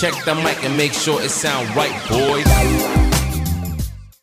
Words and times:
Check 0.00 0.14
the 0.24 0.32
mic 0.32 0.64
and 0.64 0.76
make 0.76 0.94
sure 0.94 1.20
it 1.24 1.28
sound 1.28 1.68
right, 1.74 1.90
boys. 2.08 2.46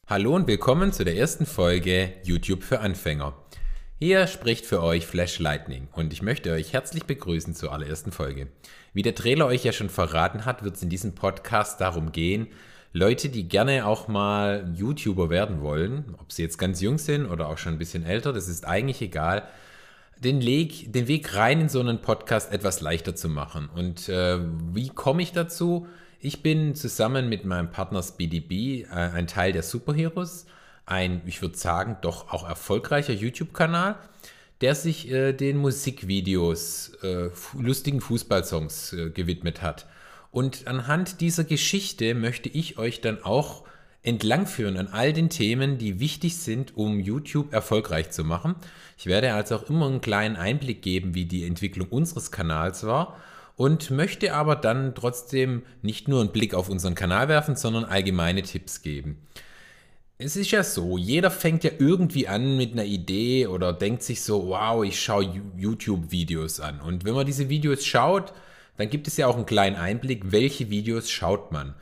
Hallo 0.07 0.33
und 0.33 0.47
willkommen 0.47 0.93
zu 0.93 1.03
der 1.03 1.17
ersten 1.17 1.45
Folge 1.45 2.13
YouTube 2.23 2.63
für 2.63 2.79
Anfänger. 2.79 3.33
Hier 3.99 4.27
spricht 4.27 4.65
für 4.65 4.81
euch 4.81 5.05
Flash 5.05 5.39
Lightning 5.39 5.89
und 5.91 6.13
ich 6.13 6.21
möchte 6.21 6.53
euch 6.53 6.71
herzlich 6.71 7.03
begrüßen 7.03 7.55
zur 7.55 7.73
allerersten 7.73 8.13
Folge. 8.13 8.47
Wie 8.93 9.01
der 9.01 9.15
Trailer 9.15 9.47
euch 9.47 9.65
ja 9.65 9.73
schon 9.73 9.89
verraten 9.89 10.45
hat, 10.45 10.63
wird 10.63 10.77
es 10.77 10.83
in 10.83 10.89
diesem 10.89 11.13
Podcast 11.13 11.81
darum 11.81 12.13
gehen, 12.13 12.47
Leute, 12.93 13.27
die 13.27 13.49
gerne 13.49 13.85
auch 13.85 14.07
mal 14.07 14.71
YouTuber 14.77 15.29
werden 15.29 15.59
wollen, 15.59 16.15
ob 16.21 16.31
sie 16.31 16.43
jetzt 16.43 16.57
ganz 16.57 16.79
jung 16.79 16.99
sind 16.99 17.25
oder 17.25 17.49
auch 17.49 17.57
schon 17.57 17.73
ein 17.73 17.79
bisschen 17.79 18.05
älter, 18.05 18.31
das 18.31 18.47
ist 18.47 18.65
eigentlich 18.65 19.01
egal, 19.01 19.45
den, 20.19 20.41
Leg, 20.41 20.91
den 20.91 21.07
Weg 21.07 21.35
rein 21.35 21.61
in 21.61 21.69
so 21.69 21.79
einen 21.79 22.01
Podcast 22.01 22.51
etwas 22.51 22.81
leichter 22.81 23.15
zu 23.15 23.29
machen. 23.29 23.69
Und 23.73 24.09
äh, 24.09 24.39
wie 24.73 24.89
komme 24.89 25.21
ich 25.21 25.31
dazu? 25.31 25.87
Ich 26.19 26.41
bin 26.41 26.75
zusammen 26.75 27.29
mit 27.29 27.45
meinem 27.45 27.69
Partner 27.69 28.01
SpeedyB 28.01 28.51
äh, 28.51 28.87
ein 28.89 29.27
Teil 29.27 29.51
der 29.51 29.63
Superheroes, 29.63 30.45
ein, 30.85 31.21
ich 31.25 31.41
würde 31.41 31.57
sagen, 31.57 31.97
doch 32.01 32.31
auch 32.31 32.47
erfolgreicher 32.47 33.13
YouTube-Kanal, 33.13 33.97
der 34.61 34.75
sich 34.75 35.11
äh, 35.11 35.33
den 35.33 35.57
Musikvideos, 35.57 36.93
äh, 37.03 37.29
lustigen 37.57 38.01
Fußballsongs 38.01 38.93
äh, 38.93 39.09
gewidmet 39.09 39.61
hat. 39.61 39.87
Und 40.31 40.67
anhand 40.67 41.21
dieser 41.21 41.43
Geschichte 41.43 42.13
möchte 42.13 42.49
ich 42.49 42.77
euch 42.77 43.01
dann 43.01 43.23
auch 43.23 43.63
entlangführen 44.05 44.77
an 44.77 44.87
all 44.87 45.13
den 45.13 45.29
Themen, 45.29 45.77
die 45.77 45.99
wichtig 45.99 46.37
sind, 46.37 46.77
um 46.77 46.99
YouTube 46.99 47.51
erfolgreich 47.53 48.11
zu 48.11 48.23
machen. 48.23 48.55
Ich 48.97 49.07
werde 49.07 49.33
also 49.33 49.55
auch 49.55 49.69
immer 49.69 49.87
einen 49.87 50.01
kleinen 50.01 50.35
Einblick 50.35 50.81
geben, 50.81 51.15
wie 51.15 51.25
die 51.25 51.45
Entwicklung 51.45 51.87
unseres 51.89 52.31
Kanals 52.31 52.85
war 52.85 53.17
und 53.55 53.91
möchte 53.91 54.33
aber 54.33 54.55
dann 54.55 54.95
trotzdem 54.95 55.63
nicht 55.81 56.07
nur 56.07 56.21
einen 56.21 56.31
Blick 56.31 56.53
auf 56.53 56.69
unseren 56.69 56.95
Kanal 56.95 57.27
werfen, 57.27 57.55
sondern 57.55 57.85
allgemeine 57.85 58.43
Tipps 58.43 58.81
geben. 58.81 59.17
Es 60.17 60.37
ist 60.37 60.51
ja 60.51 60.63
so, 60.63 60.97
jeder 60.97 61.29
fängt 61.29 61.65
ja 61.65 61.71
irgendwie 61.77 62.27
an 62.27 62.55
mit 62.55 62.71
einer 62.71 62.85
Idee 62.85 63.47
oder 63.47 63.73
denkt 63.73 64.01
sich 64.01 64.21
so, 64.21 64.47
wow, 64.47 64.83
ich 64.83 64.99
schaue 65.01 65.41
YouTube-Videos 65.57 66.61
an. 66.61 66.79
Und 66.79 67.03
wenn 67.03 67.13
man 67.13 67.25
diese 67.25 67.49
Videos 67.49 67.85
schaut, 67.85 68.31
dann 68.77 68.89
gibt 68.89 69.07
es 69.07 69.17
ja 69.17 69.27
auch 69.27 69.35
einen 69.35 69.45
kleinen 69.45 69.75
Einblick, 69.75 70.31
welche 70.31 70.69
Videos 70.69 71.11
schaut 71.11 71.51
man. 71.51 71.75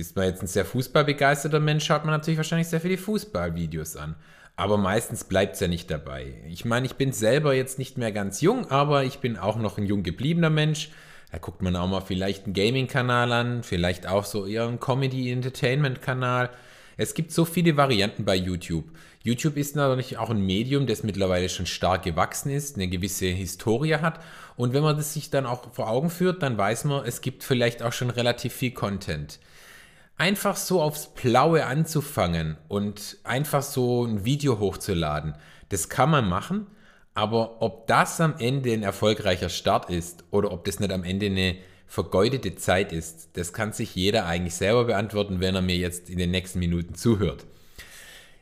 Ist 0.00 0.16
man 0.16 0.24
jetzt 0.24 0.42
ein 0.42 0.46
sehr 0.46 0.64
fußballbegeisterter 0.64 1.60
Mensch, 1.60 1.84
schaut 1.84 2.06
man 2.06 2.14
natürlich 2.14 2.38
wahrscheinlich 2.38 2.68
sehr 2.68 2.80
viele 2.80 2.96
Fußballvideos 2.96 3.96
an. 3.96 4.16
Aber 4.56 4.78
meistens 4.78 5.24
bleibt 5.24 5.54
es 5.54 5.60
ja 5.60 5.68
nicht 5.68 5.90
dabei. 5.90 6.34
Ich 6.48 6.64
meine, 6.64 6.86
ich 6.86 6.94
bin 6.94 7.12
selber 7.12 7.54
jetzt 7.54 7.78
nicht 7.78 7.98
mehr 7.98 8.10
ganz 8.10 8.40
jung, 8.40 8.70
aber 8.70 9.04
ich 9.04 9.18
bin 9.18 9.36
auch 9.36 9.56
noch 9.56 9.76
ein 9.76 9.84
jung 9.84 10.02
gebliebener 10.02 10.48
Mensch. 10.48 10.90
Da 11.32 11.38
guckt 11.38 11.60
man 11.60 11.76
auch 11.76 11.86
mal 11.86 12.00
vielleicht 12.00 12.46
einen 12.46 12.54
Gaming-Kanal 12.54 13.30
an, 13.32 13.62
vielleicht 13.62 14.06
auch 14.06 14.24
so 14.24 14.46
eher 14.46 14.66
einen 14.66 14.80
Comedy-Entertainment-Kanal. 14.80 16.50
Es 16.96 17.14
gibt 17.14 17.30
so 17.32 17.44
viele 17.44 17.76
Varianten 17.76 18.24
bei 18.24 18.34
YouTube. 18.34 18.84
YouTube 19.22 19.58
ist 19.58 19.76
natürlich 19.76 20.16
auch 20.16 20.30
ein 20.30 20.44
Medium, 20.44 20.86
das 20.86 21.02
mittlerweile 21.02 21.50
schon 21.50 21.66
stark 21.66 22.04
gewachsen 22.04 22.50
ist, 22.50 22.76
eine 22.76 22.88
gewisse 22.88 23.26
Historie 23.26 23.96
hat. 23.96 24.20
Und 24.56 24.72
wenn 24.72 24.82
man 24.82 24.96
das 24.96 25.12
sich 25.12 25.28
dann 25.28 25.44
auch 25.44 25.72
vor 25.72 25.90
Augen 25.90 26.08
führt, 26.08 26.42
dann 26.42 26.56
weiß 26.56 26.84
man, 26.84 27.04
es 27.04 27.20
gibt 27.20 27.44
vielleicht 27.44 27.82
auch 27.82 27.92
schon 27.92 28.08
relativ 28.10 28.54
viel 28.54 28.72
Content. 28.72 29.38
Einfach 30.20 30.56
so 30.56 30.82
aufs 30.82 31.06
Blaue 31.14 31.64
anzufangen 31.64 32.58
und 32.68 33.16
einfach 33.24 33.62
so 33.62 34.04
ein 34.04 34.26
Video 34.26 34.58
hochzuladen, 34.58 35.34
das 35.70 35.88
kann 35.88 36.10
man 36.10 36.28
machen. 36.28 36.66
Aber 37.14 37.62
ob 37.62 37.86
das 37.86 38.20
am 38.20 38.34
Ende 38.38 38.70
ein 38.70 38.82
erfolgreicher 38.82 39.48
Start 39.48 39.88
ist 39.88 40.24
oder 40.30 40.52
ob 40.52 40.66
das 40.66 40.78
nicht 40.78 40.92
am 40.92 41.04
Ende 41.04 41.24
eine 41.24 41.56
vergeudete 41.86 42.54
Zeit 42.54 42.92
ist, 42.92 43.30
das 43.32 43.54
kann 43.54 43.72
sich 43.72 43.94
jeder 43.94 44.26
eigentlich 44.26 44.56
selber 44.56 44.84
beantworten, 44.84 45.40
wenn 45.40 45.54
er 45.54 45.62
mir 45.62 45.76
jetzt 45.76 46.10
in 46.10 46.18
den 46.18 46.32
nächsten 46.32 46.58
Minuten 46.58 46.94
zuhört. 46.94 47.46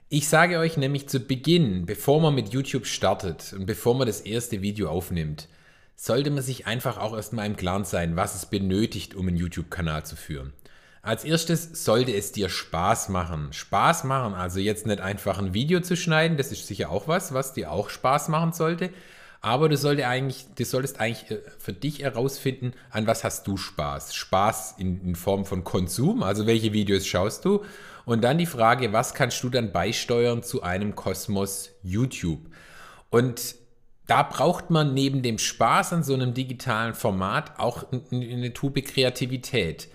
Ich 0.09 0.27
sage 0.27 0.59
euch 0.59 0.79
nämlich 0.79 1.09
zu 1.09 1.21
Beginn, 1.21 1.87
bevor 1.87 2.21
man 2.21 2.35
mit 2.35 2.49
YouTube 2.49 2.87
startet 2.87 3.53
und 3.53 3.67
bevor 3.67 3.95
man 3.95 4.09
das 4.09 4.23
erste 4.23 4.63
Video 4.63 4.89
aufnimmt, 4.91 5.47
sollte 5.95 6.33
man 6.33 6.43
sich 6.43 6.67
einfach 6.67 6.99
auch 6.99 7.15
erstmal 7.15 7.47
im 7.47 7.55
Klaren 7.55 7.85
sein, 7.85 8.17
was 8.17 8.35
es 8.35 8.47
benötigt, 8.47 9.15
um 9.15 9.29
einen 9.29 9.37
YouTube-Kanal 9.37 10.05
zu 10.05 10.17
führen. 10.17 10.53
Als 11.03 11.25
erstes 11.25 11.85
sollte 11.85 12.13
es 12.13 12.33
dir 12.33 12.49
Spaß 12.49 13.09
machen. 13.09 13.53
Spaß 13.53 14.05
machen, 14.05 14.35
also 14.35 14.61
jetzt 14.61 14.87
nicht 14.87 15.01
einfach 15.01 15.39
ein 15.39 15.55
Video 15.55 15.81
zu 15.81 15.97
schneiden, 15.97 16.37
das 16.37 16.53
ist 16.53 16.67
sicher 16.67 16.91
auch 16.91 17.09
was, 17.09 17.33
was 17.33 17.53
dir 17.53 17.71
auch 17.71 17.91
Spaß 17.91 18.29
machen 18.29 18.53
sollte, 18.53 18.91
aber 19.41 19.69
du, 19.69 19.77
sollte 19.77 20.07
eigentlich, 20.07 20.47
du 20.57 20.65
solltest 20.65 21.01
eigentlich 21.01 21.31
äh, 21.31 21.41
für 21.59 21.73
dich 21.73 22.01
herausfinden, 22.01 22.73
an 22.91 23.07
was 23.07 23.23
hast 23.23 23.47
du 23.47 23.57
Spaß. 23.57 24.15
Spaß 24.15 24.75
in, 24.79 25.01
in 25.03 25.15
Form 25.15 25.45
von 25.45 25.63
Konsum, 25.63 26.23
also 26.23 26.47
welche 26.47 26.73
Videos 26.73 27.07
schaust 27.07 27.45
du. 27.45 27.65
Und 28.05 28.25
dann 28.25 28.39
die 28.39 28.47
Frage, 28.47 28.93
was 28.93 29.15
kannst 29.15 29.43
du 29.45 29.51
dann 29.51 29.71
beisteuern 29.71 30.43
zu 30.43 30.63
einem 30.63 30.97
Kosmos 30.97 31.71
YouTube? 31.83 32.41
Und 33.11 33.55
da 34.07 34.23
braucht 34.23 34.71
man 34.71 34.95
neben 34.95 35.23
dem 35.23 35.39
Spaß 35.39 35.93
an 35.93 36.03
so 36.03 36.15
einem 36.15 36.33
digitalen 36.35 36.95
Format 36.95 37.61
auch 37.61 37.85
eine 38.11 38.53
Tube 38.55 38.83
Kreativität. 38.83 39.89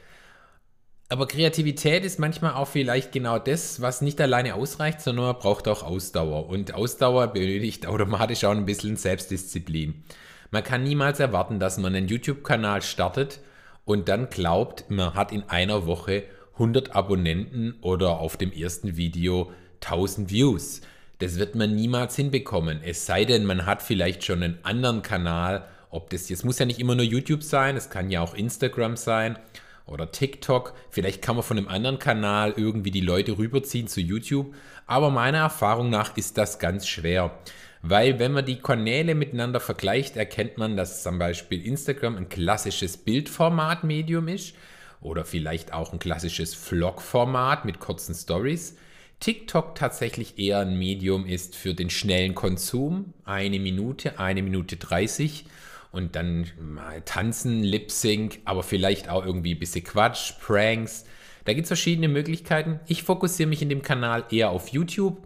Aber 1.13 1.27
Kreativität 1.27 2.05
ist 2.05 2.17
manchmal 2.17 2.55
auch 2.55 2.67
vielleicht 2.67 3.11
genau 3.11 3.37
das, 3.37 3.81
was 3.81 4.01
nicht 4.01 4.19
alleine 4.19 4.55
ausreicht, 4.55 4.99
sondern 4.99 5.25
man 5.25 5.37
braucht 5.37 5.67
auch 5.67 5.83
Ausdauer. 5.83 6.49
Und 6.49 6.73
Ausdauer 6.73 7.27
benötigt 7.27 7.85
automatisch 7.85 8.43
auch 8.45 8.49
ein 8.49 8.65
bisschen 8.65 8.95
Selbstdisziplin. 8.95 10.03
Man 10.49 10.63
kann 10.63 10.81
niemals 10.81 11.19
erwarten, 11.19 11.59
dass 11.59 11.77
man 11.77 11.93
einen 11.93 12.07
YouTube-Kanal 12.07 12.81
startet 12.81 13.41
und 13.85 14.09
dann 14.09 14.31
glaubt, 14.31 14.85
man 14.89 15.13
hat 15.13 15.31
in 15.31 15.43
einer 15.43 15.85
Woche 15.85 16.23
100 16.53 16.95
Abonnenten 16.95 17.75
oder 17.81 18.17
auf 18.19 18.35
dem 18.35 18.51
ersten 18.51 18.97
Video 18.97 19.51
1000 19.81 20.31
Views. 20.31 20.81
Das 21.19 21.37
wird 21.37 21.53
man 21.53 21.75
niemals 21.75 22.15
hinbekommen. 22.15 22.81
Es 22.83 23.05
sei 23.05 23.25
denn, 23.25 23.45
man 23.45 23.67
hat 23.67 23.83
vielleicht 23.83 24.23
schon 24.23 24.41
einen 24.41 24.57
anderen 24.63 25.03
Kanal. 25.03 25.67
Ob 25.91 26.09
das 26.09 26.27
jetzt 26.29 26.43
muss 26.43 26.57
ja 26.57 26.65
nicht 26.65 26.79
immer 26.79 26.95
nur 26.95 27.05
YouTube 27.05 27.43
sein, 27.43 27.77
es 27.77 27.91
kann 27.91 28.09
ja 28.09 28.21
auch 28.21 28.33
Instagram 28.33 28.97
sein 28.97 29.37
oder 29.85 30.11
TikTok. 30.11 30.73
Vielleicht 30.89 31.21
kann 31.21 31.35
man 31.35 31.43
von 31.43 31.57
einem 31.57 31.67
anderen 31.67 31.99
Kanal 31.99 32.53
irgendwie 32.55 32.91
die 32.91 33.01
Leute 33.01 33.37
rüberziehen 33.37 33.87
zu 33.87 34.01
YouTube. 34.01 34.53
Aber 34.85 35.09
meiner 35.09 35.39
Erfahrung 35.39 35.89
nach 35.89 36.17
ist 36.17 36.37
das 36.37 36.59
ganz 36.59 36.87
schwer. 36.87 37.37
Weil 37.81 38.17
wenn 38.17 38.31
man 38.31 38.45
die 38.45 38.59
Kanäle 38.59 39.13
miteinander 39.13 39.59
vergleicht, 39.59 40.15
erkennt 40.15 40.57
man, 40.57 40.77
dass 40.77 41.03
zum 41.03 41.19
Beispiel 41.19 41.65
Instagram 41.65 42.15
ein 42.15 42.29
klassisches 42.29 42.95
Bildformat-Medium 42.95 44.29
ist 44.29 44.55
oder 45.01 45.25
vielleicht 45.25 45.73
auch 45.73 45.91
ein 45.91 45.99
klassisches 45.99 46.55
Vlog-Format 46.55 47.65
mit 47.65 47.79
kurzen 47.81 48.15
Stories. 48.15 48.77
TikTok 49.19 49.75
tatsächlich 49.75 50.39
eher 50.39 50.59
ein 50.59 50.77
Medium 50.77 51.25
ist 51.25 51.57
für 51.57 51.73
den 51.73 51.89
schnellen 51.89 52.35
Konsum, 52.35 53.13
eine 53.25 53.59
Minute, 53.59 54.17
eine 54.17 54.41
Minute 54.41 54.77
30 54.77 55.45
und 55.93 56.15
dann 56.15 56.47
mal 56.59 57.01
tanzen, 57.03 57.63
Lip 57.63 57.91
Sync, 57.91 58.39
aber 58.45 58.63
vielleicht 58.63 59.09
auch 59.09 59.23
irgendwie 59.23 59.53
ein 59.53 59.59
bisschen 59.59 59.83
Quatsch, 59.83 60.33
Pranks. 60.41 61.05
Da 61.45 61.53
gibt 61.53 61.65
es 61.65 61.69
verschiedene 61.69 62.07
Möglichkeiten. 62.07 62.79
Ich 62.87 63.03
fokussiere 63.03 63.47
mich 63.47 63.61
in 63.61 63.69
dem 63.69 63.83
Kanal 63.83 64.25
eher 64.31 64.49
auf 64.49 64.69
YouTube. 64.69 65.25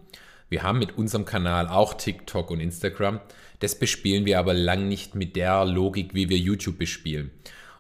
Wir 0.50 0.64
haben 0.64 0.78
mit 0.78 0.98
unserem 0.98 1.24
Kanal 1.24 1.68
auch 1.70 1.94
TikTok 1.94 2.52
und 2.52 2.60
Instagram. 2.60 3.22
Das 3.60 3.80
bespielen 3.80 4.26
wir 4.26 4.40
aber 4.40 4.54
lang 4.54 4.90
nicht 4.90 5.16
mit 5.16 5.38
der 5.38 5.64
Logik, 5.64 6.14
wie 6.14 6.28
wir 6.28 6.38
YouTube 6.38 6.78
bespielen. 6.78 7.32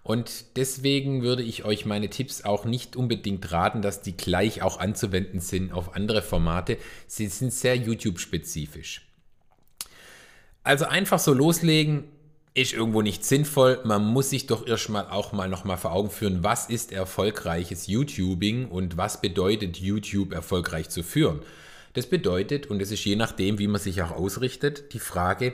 Und 0.01 0.55
deswegen 0.55 1.23
würde 1.23 1.43
ich 1.43 1.65
euch 1.65 1.85
meine 1.85 2.09
Tipps 2.09 2.45
auch 2.45 2.63
nicht 2.63 2.95
unbedingt 2.95 3.51
raten, 3.51 3.81
dass 3.81 4.01
die 4.01 4.15
gleich 4.15 4.61
auch 4.61 4.79
anzuwenden 4.79 5.41
sind 5.41 5.73
auf 5.73 5.93
andere 5.93 6.21
Formate. 6.21 6.77
Sie 7.05 7.27
sind 7.27 7.51
sehr 7.51 7.75
YouTube-spezifisch. 7.75 9.01
Also 10.63 10.85
einfach 10.85 11.19
so 11.19 11.33
loslegen, 11.33 12.05
ist 12.57 12.73
irgendwo 12.73 13.03
nicht 13.03 13.23
sinnvoll. 13.23 13.79
Man 13.83 14.03
muss 14.03 14.31
sich 14.31 14.47
doch 14.47 14.65
erstmal 14.65 15.07
auch 15.07 15.31
mal 15.31 15.47
nochmal 15.47 15.77
vor 15.77 15.91
Augen 15.91 16.09
führen, 16.09 16.43
was 16.43 16.69
ist 16.69 16.91
erfolgreiches 16.91 17.85
YouTubing 17.85 18.67
und 18.67 18.97
was 18.97 19.21
bedeutet 19.21 19.77
YouTube 19.77 20.33
erfolgreich 20.33 20.89
zu 20.89 21.03
führen. 21.03 21.39
Das 21.93 22.07
bedeutet, 22.07 22.67
und 22.67 22.81
es 22.81 22.91
ist 22.91 23.05
je 23.05 23.15
nachdem, 23.15 23.59
wie 23.59 23.67
man 23.67 23.79
sich 23.79 24.01
auch 24.01 24.11
ausrichtet, 24.11 24.93
die 24.93 24.99
Frage, 24.99 25.53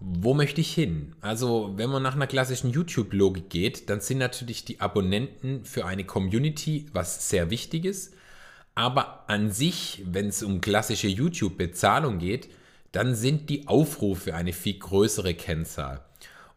wo 0.00 0.34
möchte 0.34 0.60
ich 0.60 0.72
hin? 0.74 1.14
Also, 1.20 1.72
wenn 1.76 1.90
man 1.90 2.02
nach 2.02 2.14
einer 2.14 2.26
klassischen 2.26 2.70
YouTube-Logik 2.70 3.48
geht, 3.48 3.88
dann 3.88 4.00
sind 4.00 4.18
natürlich 4.18 4.64
die 4.64 4.80
Abonnenten 4.80 5.64
für 5.64 5.86
eine 5.86 6.04
Community 6.04 6.86
was 6.92 7.28
sehr 7.28 7.50
Wichtiges. 7.50 8.12
Aber 8.74 9.28
an 9.28 9.50
sich, 9.50 10.02
wenn 10.04 10.28
es 10.28 10.42
um 10.42 10.60
klassische 10.60 11.08
YouTube-Bezahlung 11.08 12.18
geht, 12.18 12.48
dann 12.92 13.14
sind 13.14 13.50
die 13.50 13.68
Aufrufe 13.68 14.34
eine 14.34 14.52
viel 14.52 14.78
größere 14.78 15.34
Kennzahl. 15.34 16.04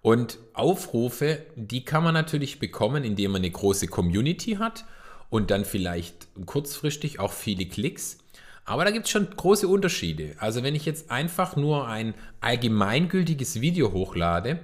Und 0.01 0.39
Aufrufe, 0.53 1.45
die 1.55 1.85
kann 1.85 2.03
man 2.03 2.13
natürlich 2.13 2.59
bekommen, 2.59 3.03
indem 3.03 3.31
man 3.31 3.41
eine 3.41 3.51
große 3.51 3.87
Community 3.87 4.53
hat 4.53 4.85
und 5.29 5.51
dann 5.51 5.63
vielleicht 5.63 6.27
kurzfristig 6.45 7.19
auch 7.19 7.31
viele 7.31 7.65
Klicks. 7.65 8.17
Aber 8.65 8.83
da 8.83 8.91
gibt 8.91 9.05
es 9.05 9.11
schon 9.11 9.29
große 9.29 9.67
Unterschiede. 9.67 10.35
Also 10.39 10.63
wenn 10.63 10.75
ich 10.75 10.85
jetzt 10.85 11.11
einfach 11.11 11.55
nur 11.55 11.87
ein 11.87 12.13
allgemeingültiges 12.41 13.61
Video 13.61 13.91
hochlade, 13.91 14.59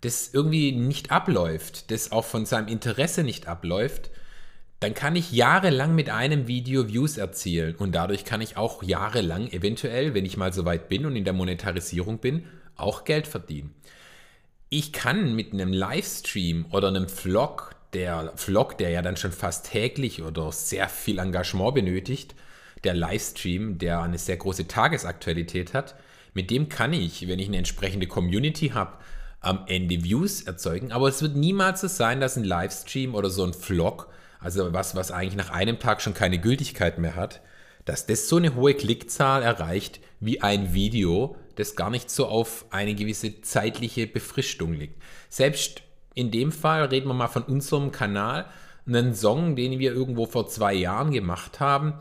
das 0.00 0.32
irgendwie 0.32 0.72
nicht 0.72 1.10
abläuft, 1.10 1.90
das 1.90 2.12
auch 2.12 2.24
von 2.24 2.46
seinem 2.46 2.68
Interesse 2.68 3.22
nicht 3.22 3.48
abläuft, 3.48 4.10
dann 4.80 4.94
kann 4.94 5.14
ich 5.14 5.30
jahrelang 5.30 5.94
mit 5.94 6.08
einem 6.08 6.48
Video 6.48 6.88
Views 6.88 7.18
erzielen 7.18 7.74
und 7.76 7.94
dadurch 7.94 8.24
kann 8.24 8.40
ich 8.40 8.56
auch 8.56 8.82
jahrelang 8.82 9.48
eventuell, 9.48 10.14
wenn 10.14 10.24
ich 10.24 10.38
mal 10.38 10.54
so 10.54 10.64
weit 10.64 10.88
bin 10.88 11.04
und 11.04 11.16
in 11.16 11.24
der 11.24 11.34
Monetarisierung 11.34 12.18
bin, 12.18 12.46
auch 12.76 13.04
Geld 13.04 13.26
verdienen. 13.26 13.74
Ich 14.72 14.92
kann 14.92 15.34
mit 15.34 15.52
einem 15.52 15.72
Livestream 15.72 16.66
oder 16.70 16.86
einem 16.86 17.08
Vlog, 17.08 17.74
der 17.92 18.32
Vlog, 18.36 18.78
der 18.78 18.90
ja 18.90 19.02
dann 19.02 19.16
schon 19.16 19.32
fast 19.32 19.68
täglich 19.68 20.22
oder 20.22 20.52
sehr 20.52 20.88
viel 20.88 21.18
Engagement 21.18 21.74
benötigt, 21.74 22.36
der 22.84 22.94
Livestream, 22.94 23.78
der 23.78 24.00
eine 24.00 24.16
sehr 24.16 24.36
große 24.36 24.68
Tagesaktualität 24.68 25.74
hat, 25.74 25.96
mit 26.34 26.52
dem 26.52 26.68
kann 26.68 26.92
ich, 26.92 27.26
wenn 27.26 27.40
ich 27.40 27.48
eine 27.48 27.56
entsprechende 27.56 28.06
Community 28.06 28.68
habe, 28.68 28.98
am 29.40 29.64
Ende 29.66 30.04
Views 30.04 30.42
erzeugen. 30.42 30.92
Aber 30.92 31.08
es 31.08 31.20
wird 31.20 31.34
niemals 31.34 31.80
so 31.80 31.88
sein, 31.88 32.20
dass 32.20 32.36
ein 32.36 32.44
Livestream 32.44 33.16
oder 33.16 33.28
so 33.28 33.42
ein 33.42 33.54
Vlog, 33.54 34.06
also 34.38 34.72
was, 34.72 34.94
was 34.94 35.10
eigentlich 35.10 35.34
nach 35.34 35.50
einem 35.50 35.80
Tag 35.80 36.00
schon 36.00 36.14
keine 36.14 36.38
Gültigkeit 36.38 36.96
mehr 37.00 37.16
hat, 37.16 37.40
dass 37.86 38.06
das 38.06 38.28
so 38.28 38.36
eine 38.36 38.54
hohe 38.54 38.74
Klickzahl 38.74 39.42
erreicht 39.42 39.98
wie 40.20 40.42
ein 40.42 40.74
Video, 40.74 41.34
das 41.56 41.76
gar 41.76 41.90
nicht 41.90 42.10
so 42.10 42.26
auf 42.26 42.66
eine 42.70 42.94
gewisse 42.94 43.40
zeitliche 43.42 44.06
Befristung 44.06 44.72
liegt. 44.72 45.00
Selbst 45.28 45.82
in 46.14 46.30
dem 46.30 46.52
Fall 46.52 46.84
reden 46.84 47.08
wir 47.08 47.14
mal 47.14 47.28
von 47.28 47.42
unserem 47.42 47.92
Kanal, 47.92 48.46
einen 48.86 49.14
Song, 49.14 49.56
den 49.56 49.78
wir 49.78 49.92
irgendwo 49.92 50.26
vor 50.26 50.48
zwei 50.48 50.74
Jahren 50.74 51.12
gemacht 51.12 51.60
haben, 51.60 51.94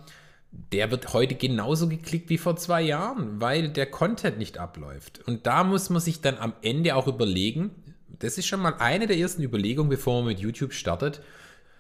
der 0.52 0.90
wird 0.90 1.14
heute 1.14 1.36
genauso 1.36 1.88
geklickt 1.88 2.30
wie 2.30 2.38
vor 2.38 2.56
zwei 2.56 2.82
Jahren, 2.82 3.40
weil 3.40 3.70
der 3.70 3.86
Content 3.86 4.40
nicht 4.40 4.58
abläuft. 4.58 5.22
Und 5.28 5.46
da 5.46 5.64
muss 5.64 5.90
man 5.90 6.02
sich 6.02 6.22
dann 6.22 6.38
am 6.38 6.54
Ende 6.62 6.96
auch 6.96 7.08
überlegen, 7.08 7.72
das 8.08 8.38
ist 8.38 8.48
schon 8.48 8.62
mal 8.62 8.76
eine 8.80 9.08
der 9.08 9.18
ersten 9.18 9.44
Überlegungen, 9.44 9.90
bevor 9.90 10.22
man 10.22 10.30
mit 10.30 10.40
YouTube 10.40 10.74
startet, 10.74 11.22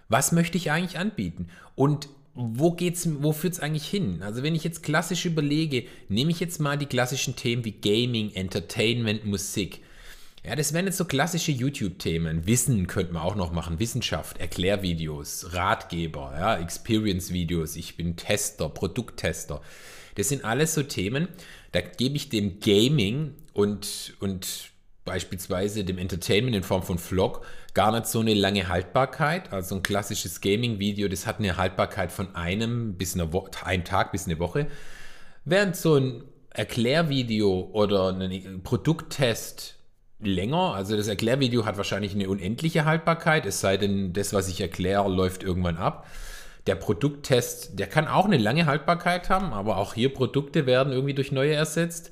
was 0.07 0.31
möchte 0.31 0.57
ich 0.57 0.71
eigentlich 0.71 1.00
anbieten? 1.00 1.50
Und 1.75 2.10
wo 2.41 2.71
geht's, 2.71 3.07
wo 3.21 3.33
führt 3.33 3.53
es 3.53 3.59
eigentlich 3.59 3.88
hin? 3.88 4.21
Also 4.24 4.44
wenn 4.44 4.56
ich 4.56 4.63
jetzt 4.63 4.81
klassisch 4.81 5.25
überlege, 5.25 5.83
nehme 6.07 6.31
ich 6.31 6.39
jetzt 6.39 6.59
mal 6.59 6.77
die 6.77 6.86
klassischen 6.86 7.36
Themen 7.36 7.65
wie 7.65 7.74
Gaming, 7.74 8.31
Entertainment, 8.31 9.25
Musik. 9.25 9.81
Ja, 10.45 10.56
das 10.56 10.71
wären 10.71 10.86
jetzt 10.86 10.97
so 10.97 11.03
klassische 11.03 11.51
YouTube-Themen. 11.51 12.47
Wissen 12.47 12.88
könnte 12.88 13.12
man 13.12 13.24
auch 13.24 13.36
noch 13.36 13.51
machen. 13.51 13.80
Wissenschaft, 13.80 14.38
Erklärvideos, 14.39 15.53
Ratgeber, 15.53 16.33
ja, 16.33 16.57
Experience-Videos. 16.57 17.75
Ich 17.75 17.97
bin 17.97 18.15
Tester, 18.15 18.69
Produkttester. 18.69 19.62
Das 20.15 20.30
sind 20.30 20.45
alles 20.45 20.74
so 20.74 20.83
Themen, 20.83 21.27
da 21.74 21.81
gebe 21.81 22.15
ich 22.15 22.30
dem 22.30 22.62
Gaming 22.62 23.35
und, 23.53 24.15
und 24.19 24.71
beispielsweise 25.09 25.83
dem 25.83 25.97
Entertainment 25.97 26.56
in 26.56 26.63
Form 26.63 26.83
von 26.83 27.00
Vlog 27.00 27.44
gar 27.73 27.91
nicht 27.91 28.06
so 28.06 28.19
eine 28.19 28.35
lange 28.35 28.69
Haltbarkeit. 28.69 29.51
Also 29.51 29.75
ein 29.75 29.83
klassisches 29.83 30.39
Gaming-Video, 30.39 31.07
das 31.07 31.25
hat 31.25 31.39
eine 31.39 31.57
Haltbarkeit 31.57 32.11
von 32.11 32.35
einem 32.35 32.94
bis 32.95 33.15
einer 33.15 33.33
Woche, 33.33 33.50
einem 33.65 33.83
Tag 33.83 34.11
bis 34.11 34.27
eine 34.27 34.38
Woche. 34.38 34.67
Während 35.45 35.75
so 35.75 35.95
ein 35.95 36.23
Erklärvideo 36.51 37.69
oder 37.73 38.09
ein 38.09 38.61
Produkttest 38.63 39.75
länger. 40.19 40.75
Also 40.75 40.95
das 40.95 41.07
Erklärvideo 41.07 41.65
hat 41.65 41.77
wahrscheinlich 41.77 42.13
eine 42.13 42.29
unendliche 42.29 42.85
Haltbarkeit, 42.85 43.45
es 43.45 43.61
sei 43.61 43.77
denn, 43.77 44.13
das, 44.13 44.33
was 44.33 44.47
ich 44.47 44.61
erkläre, 44.61 45.09
läuft 45.09 45.44
irgendwann 45.44 45.77
ab. 45.77 46.06
Der 46.67 46.75
Produkttest, 46.75 47.79
der 47.79 47.88
kann 47.88 48.07
auch 48.07 48.25
eine 48.25 48.38
lange 48.38 48.67
Haltbarkeit 48.67 49.29
haben, 49.29 49.53
aber 49.53 49.77
auch 49.77 49.95
hier 49.95 50.13
Produkte 50.13 50.65
werden 50.67 50.94
irgendwie 50.94 51.15
durch 51.15 51.31
neue 51.31 51.53
ersetzt. 51.53 52.11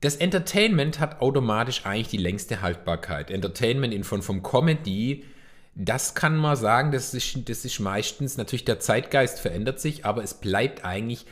Das 0.00 0.16
Entertainment 0.16 1.00
hat 1.00 1.20
automatisch 1.20 1.84
eigentlich 1.84 2.08
die 2.08 2.18
längste 2.18 2.60
Haltbarkeit. 2.62 3.30
Entertainment 3.30 3.92
in 3.92 4.04
Form 4.04 4.22
von 4.22 4.42
Comedy, 4.42 5.24
das 5.74 6.14
kann 6.14 6.36
man 6.36 6.56
sagen, 6.56 6.92
das 6.92 7.14
ist, 7.14 7.48
das 7.48 7.64
ist 7.64 7.80
meistens, 7.80 8.36
natürlich 8.36 8.64
der 8.64 8.80
Zeitgeist 8.80 9.40
verändert 9.40 9.80
sich, 9.80 10.04
aber 10.04 10.22
es 10.22 10.34
bleibt 10.34 10.84
eigentlich 10.84 11.26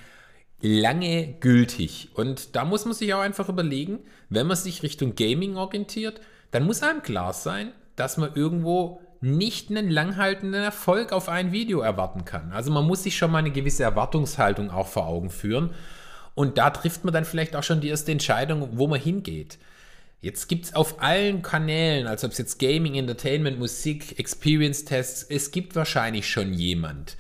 lange 0.61 1.35
gültig. 1.41 2.11
Und 2.15 2.57
da 2.57 2.65
muss 2.65 2.85
man 2.85 2.95
sich 2.95 3.13
auch 3.15 3.21
einfach 3.21 3.49
überlegen, 3.49 4.01
wenn 4.31 4.47
man 4.47 4.57
sich 4.57 4.83
Richtung 4.83 5.15
Gaming 5.15 5.57
orientiert, 5.57 6.21
dann 6.51 6.65
muss 6.65 6.83
einem 6.83 7.03
klar 7.03 7.33
sein, 7.33 7.73
dass 7.95 8.17
man 8.17 8.35
irgendwo 8.35 9.01
nicht 9.21 9.71
einen 9.71 9.91
langhaltenden 9.91 10.63
Erfolg 10.63 11.13
auf 11.13 11.29
ein 11.29 11.53
Video 11.53 11.81
erwarten 11.81 12.25
kann. 12.25 12.53
Also 12.53 12.71
man 12.71 12.87
muss 12.87 13.03
sich 13.03 13.17
schon 13.17 13.31
mal 13.31 13.39
eine 13.39 13.51
gewisse 13.51 13.83
Erwartungshaltung 13.83 14.71
auch 14.71 14.89
vor 14.89 15.07
Augen 15.07 15.31
führen. 15.31 15.71
Und 16.37 16.57
da 16.57 16.71
trifft 16.71 17.05
man 17.05 17.13
dann 17.13 17.25
vielleicht 17.25 17.57
auch 17.57 17.65
schon 17.65 17.81
die 17.81 17.89
erste 17.89 18.13
Entscheidung, 18.13 18.69
wo 18.75 18.87
man 18.87 19.01
hingeht. 19.01 19.59
Jetzt 20.21 20.47
gibt 20.49 20.67
es 20.67 20.75
auf 20.77 21.03
allen 21.03 21.43
Kanälen, 21.43 22.07
also 22.07 22.29
ob 22.29 22.33
es 22.33 22.39
jetzt 22.39 22.61
Gaming, 22.61 22.95
Entertainment, 22.95 23.59
Musik, 23.59 24.19
Experience-Tests, 24.21 25.25
es 25.29 25.51
gibt 25.51 25.75
wahrscheinlich 25.75 26.31
schon 26.31 26.53
jemand, 26.53 27.17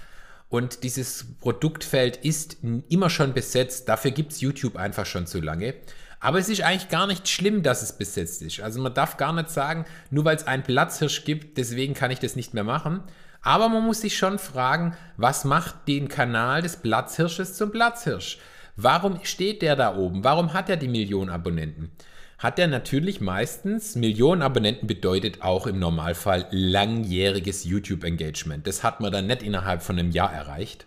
und 0.49 0.85
dieses 0.85 1.27
Produktfeld 1.41 2.19
ist 2.19 2.59
immer 2.89 3.11
schon 3.11 3.35
besetzt. 3.35 3.89
Dafür 3.89 4.13
gibt 4.13 4.33
es 4.33 4.41
YouTube 4.41 4.77
einfach 4.77 5.07
schon 5.07 5.27
zu 5.27 5.41
lange. 5.41 5.75
Aber 6.21 6.39
es 6.39 6.49
ist 6.49 6.63
eigentlich 6.63 6.89
gar 6.89 7.07
nicht 7.07 7.29
schlimm, 7.29 7.63
dass 7.63 7.83
es 7.83 7.99
besetzt 7.99 8.43
ist. 8.43 8.61
Also 8.61 8.81
man 8.81 8.95
darf 8.95 9.17
gar 9.17 9.33
nicht 9.33 9.51
sagen, 9.51 9.85
nur 10.11 10.25
weil 10.25 10.37
es 10.37 10.47
einen 10.47 10.63
Platzhirsch 10.63 11.25
gibt, 11.25 11.59
deswegen 11.59 11.95
kann 11.95 12.11
ich 12.11 12.21
das 12.21 12.37
nicht 12.37 12.55
mehr 12.55 12.65
machen. 12.65 13.03
Aber 13.43 13.69
man 13.69 13.85
muss 13.85 14.01
sich 14.01 14.17
schon 14.17 14.39
fragen, 14.39 14.97
was 15.17 15.45
macht 15.45 15.89
den 15.89 16.09
Kanal 16.09 16.63
des 16.63 16.77
Platzhirsches 16.77 17.55
zum 17.55 17.71
Platzhirsch? 17.71 18.39
Warum 18.77 19.21
steht 19.25 19.63
der 19.63 19.75
da 19.77 19.97
oben? 19.97 20.23
Warum 20.23 20.53
hat 20.53 20.69
er 20.69 20.77
die 20.77 20.89
Millionen 20.89 21.31
Abonnenten? 21.31 21.91
hat 22.39 22.59
er 22.59 22.67
natürlich 22.67 23.21
meistens, 23.21 23.95
Millionen 23.95 24.43
Abonnenten 24.43 24.87
bedeutet 24.87 25.43
auch 25.43 25.67
im 25.67 25.79
Normalfall 25.79 26.47
langjähriges 26.51 27.65
YouTube-Engagement. 27.65 28.67
Das 28.67 28.83
hat 28.83 29.01
man 29.01 29.11
dann 29.11 29.27
nicht 29.27 29.43
innerhalb 29.43 29.83
von 29.83 29.99
einem 29.99 30.11
Jahr 30.11 30.33
erreicht. 30.33 30.87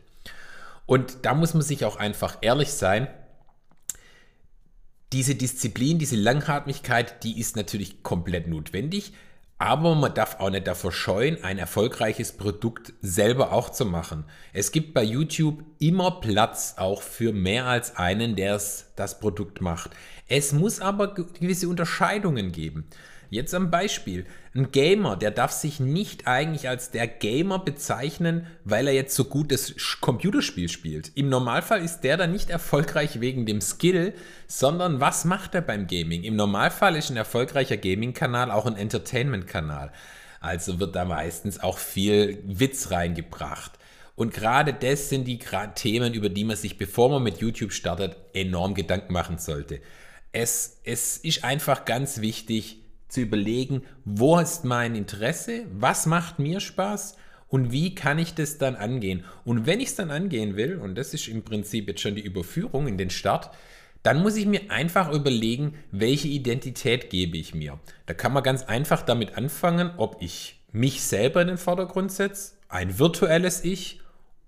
Und 0.86 1.26
da 1.26 1.34
muss 1.34 1.54
man 1.54 1.64
sich 1.64 1.86
auch 1.86 1.96
einfach 1.96 2.38
ehrlich 2.42 2.70
sein, 2.70 3.08
diese 5.12 5.34
Disziplin, 5.34 5.98
diese 5.98 6.16
Langhatmigkeit, 6.16 7.24
die 7.24 7.40
ist 7.40 7.56
natürlich 7.56 8.04
komplett 8.04 8.48
notwendig, 8.48 9.14
aber 9.60 9.94
man 9.94 10.14
darf 10.14 10.40
auch 10.40 10.50
nicht 10.50 10.66
davor 10.66 10.94
scheuen, 10.94 11.44
ein 11.44 11.58
erfolgreiches 11.58 12.32
Produkt 12.32 12.94
selber 13.02 13.52
auch 13.52 13.70
zu 13.70 13.86
machen. 13.86 14.24
Es 14.54 14.72
gibt 14.72 14.94
bei 14.94 15.04
YouTube 15.04 15.64
immer 15.80 16.22
Platz 16.22 16.76
auch 16.78 17.02
für 17.02 17.34
mehr 17.34 17.66
als 17.66 17.98
einen, 17.98 18.38
der 18.38 18.60
das 18.96 19.20
Produkt 19.20 19.60
macht. 19.60 19.92
Es 20.30 20.54
muss 20.54 20.80
aber 20.80 21.14
gewisse 21.14 21.68
Unterscheidungen 21.68 22.54
geben. 22.54 22.86
Jetzt 23.30 23.54
am 23.54 23.70
Beispiel. 23.70 24.26
Ein 24.56 24.72
Gamer, 24.72 25.16
der 25.16 25.30
darf 25.30 25.52
sich 25.52 25.80
nicht 25.80 26.28
eigentlich 26.28 26.68
als 26.68 26.90
der 26.90 27.08
Gamer 27.08 27.60
bezeichnen, 27.60 28.48
weil 28.64 28.88
er 28.88 28.94
jetzt 28.94 29.16
so 29.16 29.26
gut 29.26 29.52
das 29.52 29.76
Computerspiel 30.02 30.68
spielt. 30.68 31.12
Im 31.16 31.30
Normalfall 31.30 31.84
ist 31.84 32.02
der 32.02 32.18
dann 32.18 32.32
nicht 32.32 32.50
erfolgreich 32.50 33.20
wegen 33.22 33.46
dem 33.46 33.62
Skill, 33.62 34.14
sondern 34.48 35.00
was 35.00 35.26
macht 35.26 35.54
er 35.54 35.62
beim 35.62 35.86
Gaming? 35.86 36.24
Im 36.24 36.36
Normalfall 36.36 36.96
ist 36.96 37.12
ein 37.12 37.18
erfolgreicher 37.18 37.78
Gaming-Kanal 37.78 38.50
auch 38.50 38.66
ein 38.66 38.76
Entertainment-Kanal. 38.76 39.92
Also 40.40 40.80
wird 40.80 40.96
da 40.96 41.06
meistens 41.06 41.60
auch 41.60 41.78
viel 41.78 42.42
Witz 42.46 42.90
reingebracht. 42.90 43.74
Und 44.16 44.34
gerade 44.34 44.74
das 44.74 45.10
sind 45.10 45.26
die 45.26 45.40
Themen, 45.76 46.14
über 46.14 46.30
die 46.30 46.44
man 46.44 46.58
sich, 46.58 46.78
bevor 46.78 47.10
man 47.10 47.24
mit 47.24 47.38
YouTube 47.38 47.72
startet, 47.72 48.18
enorm 48.34 48.74
Gedanken 48.74 49.14
machen 49.14 49.38
sollte. 49.38 49.80
Es, 50.32 50.80
es 50.84 51.18
ist 51.18 51.44
einfach 51.44 51.86
ganz 51.86 52.20
wichtig, 52.20 52.79
zu 53.10 53.22
überlegen, 53.22 53.84
wo 54.06 54.40
ist 54.40 54.64
mein 54.64 54.96
Interesse, 54.96 55.66
was 55.72 56.06
macht 56.06 56.40
mir 56.40 56.60
Spaß 56.60 57.18
und 57.48 57.72
wie 57.72 57.96
kann 57.96 58.20
ich 58.20 58.36
das 58.36 58.58
dann 58.58 58.76
angehen. 58.76 59.26
Und 59.44 59.66
wenn 59.66 59.80
ich 59.80 59.90
es 59.90 59.96
dann 59.96 60.12
angehen 60.12 60.56
will, 60.56 60.78
und 60.78 60.96
das 60.96 61.14
ist 61.14 61.28
im 61.28 61.44
Prinzip 61.44 61.88
jetzt 61.88 62.02
schon 62.02 62.16
die 62.16 62.22
Überführung 62.22 62.88
in 62.88 62.98
den 62.98 63.10
Start, 63.10 63.50
dann 64.04 64.22
muss 64.22 64.38
ich 64.38 64.46
mir 64.46 64.72
einfach 64.72 65.12
überlegen, 65.12 65.74
welche 65.92 66.30
Identität 66.30 67.10
gebe 67.10 67.38
ich 67.38 67.54
mir. 67.54 67.80
Da 68.06 68.14
kann 68.14 68.32
man 68.32 68.44
ganz 68.44 68.64
einfach 68.64 69.02
damit 69.02 69.36
anfangen, 69.36 69.92
ob 69.98 70.22
ich 70.22 70.62
mich 70.72 71.02
selber 71.04 71.42
in 71.42 71.50
den 71.50 71.58
Vordergrund 71.58 72.12
setze, 72.12 72.54
ein 72.70 73.00
virtuelles 73.00 73.64
Ich 73.64 74.00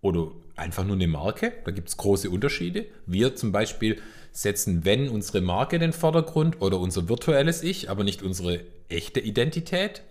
oder 0.01 0.31
einfach 0.55 0.85
nur 0.85 0.95
eine 0.95 1.07
Marke. 1.07 1.53
Da 1.65 1.71
gibt 1.71 1.89
es 1.89 1.97
große 1.97 2.29
Unterschiede. 2.29 2.85
Wir 3.05 3.35
zum 3.35 3.51
Beispiel 3.51 3.99
setzen, 4.31 4.85
wenn 4.85 5.09
unsere 5.09 5.41
Marke 5.41 5.79
den 5.79 5.93
Vordergrund 5.93 6.61
oder 6.61 6.79
unser 6.79 7.09
virtuelles 7.09 7.63
Ich, 7.63 7.89
aber 7.89 8.03
nicht 8.03 8.23
unsere 8.23 8.61
echte 8.89 9.19
Identität. 9.19 10.03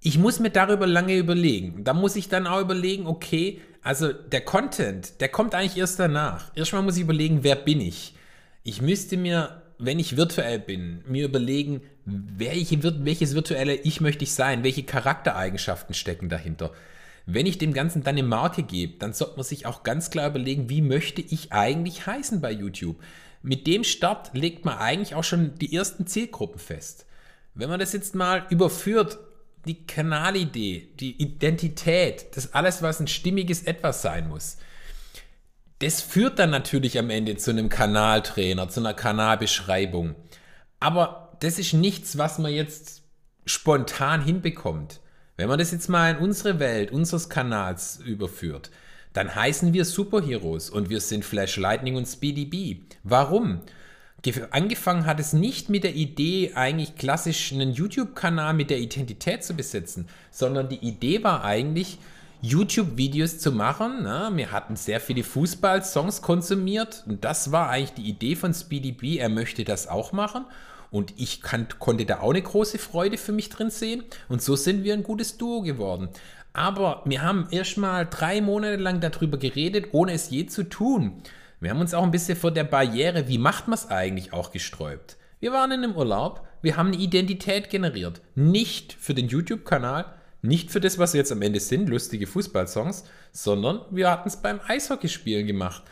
Ich 0.00 0.18
muss 0.18 0.40
mir 0.40 0.50
darüber 0.50 0.86
lange 0.86 1.16
überlegen. 1.16 1.84
Da 1.84 1.94
muss 1.94 2.16
ich 2.16 2.28
dann 2.28 2.46
auch 2.46 2.60
überlegen, 2.60 3.06
okay, 3.06 3.60
also 3.82 4.12
der 4.12 4.40
Content, 4.40 5.20
der 5.20 5.28
kommt 5.28 5.54
eigentlich 5.54 5.76
erst 5.76 5.98
danach. 5.98 6.50
Erstmal 6.54 6.82
muss 6.82 6.96
ich 6.96 7.02
überlegen, 7.02 7.42
wer 7.42 7.56
bin 7.56 7.80
ich? 7.80 8.14
Ich 8.62 8.82
müsste 8.82 9.16
mir, 9.16 9.62
wenn 9.78 9.98
ich 9.98 10.16
virtuell 10.16 10.58
bin, 10.58 11.02
mir 11.06 11.24
überlegen, 11.24 11.82
welche, 12.06 12.82
welches 13.04 13.34
virtuelle 13.34 13.74
Ich 13.74 14.00
möchte 14.00 14.24
ich 14.24 14.32
sein? 14.32 14.62
Welche 14.64 14.82
Charaktereigenschaften 14.82 15.94
stecken 15.94 16.28
dahinter? 16.28 16.72
Wenn 17.26 17.46
ich 17.46 17.58
dem 17.58 17.72
Ganzen 17.72 18.02
dann 18.02 18.16
eine 18.16 18.22
Marke 18.22 18.62
gebe, 18.62 18.98
dann 18.98 19.14
sollte 19.14 19.36
man 19.36 19.44
sich 19.44 19.66
auch 19.66 19.82
ganz 19.82 20.10
klar 20.10 20.28
überlegen, 20.28 20.68
wie 20.68 20.82
möchte 20.82 21.22
ich 21.22 21.52
eigentlich 21.52 22.06
heißen 22.06 22.40
bei 22.40 22.52
YouTube. 22.52 22.96
Mit 23.42 23.66
dem 23.66 23.84
Start 23.84 24.34
legt 24.34 24.64
man 24.64 24.78
eigentlich 24.78 25.14
auch 25.14 25.24
schon 25.24 25.58
die 25.58 25.74
ersten 25.74 26.06
Zielgruppen 26.06 26.58
fest. 26.58 27.06
wenn 27.56 27.70
man 27.70 27.78
das 27.78 27.92
jetzt 27.92 28.16
mal 28.16 28.46
überführt, 28.50 29.18
die 29.64 29.86
Kanalidee, 29.86 30.88
die 30.98 31.22
Identität, 31.22 32.36
das 32.36 32.52
alles, 32.52 32.82
was 32.82 33.00
ein 33.00 33.06
stimmiges 33.06 33.62
Etwas 33.62 34.02
sein 34.02 34.28
muss, 34.28 34.58
das 35.78 36.00
führt 36.00 36.38
dann 36.38 36.50
natürlich 36.50 36.98
am 36.98 37.10
Ende 37.10 37.36
zu 37.36 37.50
einem 37.50 37.68
Kanaltrainer, 37.68 38.68
zu 38.68 38.80
einer 38.80 38.94
Kanalbeschreibung. 38.94 40.14
Aber 40.80 41.36
das 41.40 41.58
ist 41.58 41.74
nichts, 41.74 42.18
was 42.18 42.38
man 42.38 42.52
jetzt 42.52 43.02
spontan 43.46 44.24
hinbekommt. 44.24 45.00
Wenn 45.36 45.48
man 45.48 45.58
das 45.58 45.72
jetzt 45.72 45.88
mal 45.88 46.12
in 46.12 46.18
unsere 46.18 46.60
Welt, 46.60 46.92
unseres 46.92 47.28
Kanals 47.28 47.98
überführt, 48.04 48.70
dann 49.14 49.34
heißen 49.34 49.72
wir 49.72 49.84
Superheroes 49.84 50.70
und 50.70 50.90
wir 50.90 51.00
sind 51.00 51.24
Flash 51.24 51.56
Lightning 51.56 51.96
und 51.96 52.06
Speedy 52.06 52.44
B. 52.44 52.76
Warum? 53.02 53.60
Angefangen 54.52 55.06
hat 55.06 55.20
es 55.20 55.32
nicht 55.32 55.68
mit 55.68 55.84
der 55.84 55.94
Idee, 55.94 56.52
eigentlich 56.54 56.94
klassisch 56.96 57.52
einen 57.52 57.72
YouTube-Kanal 57.72 58.54
mit 58.54 58.70
der 58.70 58.78
Identität 58.78 59.44
zu 59.44 59.54
besetzen, 59.54 60.08
sondern 60.30 60.68
die 60.68 60.86
Idee 60.86 61.22
war 61.24 61.44
eigentlich, 61.44 61.98
YouTube-Videos 62.40 63.38
zu 63.38 63.52
machen. 63.52 64.02
Ne? 64.02 64.30
Wir 64.34 64.52
hatten 64.52 64.76
sehr 64.76 65.00
viele 65.00 65.24
Fußball-Songs 65.24 66.22
konsumiert 66.22 67.02
und 67.06 67.24
das 67.24 67.52
war 67.52 67.70
eigentlich 67.70 67.94
die 67.94 68.08
Idee 68.08 68.36
von 68.36 68.54
Speedy 68.54 68.92
B. 68.92 69.18
Er 69.18 69.30
möchte 69.30 69.64
das 69.64 69.88
auch 69.88 70.12
machen 70.12 70.44
und 70.94 71.12
ich 71.16 71.42
kann, 71.42 71.66
konnte 71.80 72.06
da 72.06 72.20
auch 72.20 72.30
eine 72.30 72.40
große 72.40 72.78
Freude 72.78 73.18
für 73.18 73.32
mich 73.32 73.48
drin 73.48 73.68
sehen 73.68 74.04
und 74.28 74.40
so 74.40 74.54
sind 74.54 74.84
wir 74.84 74.94
ein 74.94 75.02
gutes 75.02 75.36
Duo 75.38 75.60
geworden. 75.60 76.08
Aber 76.52 77.02
wir 77.04 77.20
haben 77.20 77.48
erst 77.50 77.78
mal 77.78 78.06
drei 78.08 78.40
Monate 78.40 78.76
lang 78.76 79.00
darüber 79.00 79.36
geredet, 79.36 79.88
ohne 79.90 80.12
es 80.12 80.30
je 80.30 80.46
zu 80.46 80.62
tun. 80.62 81.20
Wir 81.58 81.70
haben 81.70 81.80
uns 81.80 81.94
auch 81.94 82.04
ein 82.04 82.12
bisschen 82.12 82.38
vor 82.38 82.52
der 82.52 82.62
Barriere, 82.62 83.26
wie 83.26 83.38
macht 83.38 83.66
man 83.66 83.74
es 83.74 83.88
eigentlich, 83.88 84.32
auch 84.32 84.52
gesträubt. 84.52 85.16
Wir 85.40 85.52
waren 85.52 85.72
in 85.72 85.82
einem 85.82 85.96
Urlaub, 85.96 86.46
wir 86.62 86.76
haben 86.76 86.92
eine 86.92 87.02
Identität 87.02 87.70
generiert. 87.70 88.20
Nicht 88.36 88.92
für 88.92 89.14
den 89.14 89.26
YouTube-Kanal, 89.26 90.04
nicht 90.42 90.70
für 90.70 90.80
das, 90.80 90.96
was 90.98 91.10
sie 91.10 91.18
jetzt 91.18 91.32
am 91.32 91.42
Ende 91.42 91.58
sind, 91.58 91.88
lustige 91.88 92.28
Fußballsongs, 92.28 93.04
sondern 93.32 93.80
wir 93.90 94.12
hatten 94.12 94.28
es 94.28 94.36
beim 94.36 94.60
Eishockeyspielen 94.64 95.48
gemacht. 95.48 95.82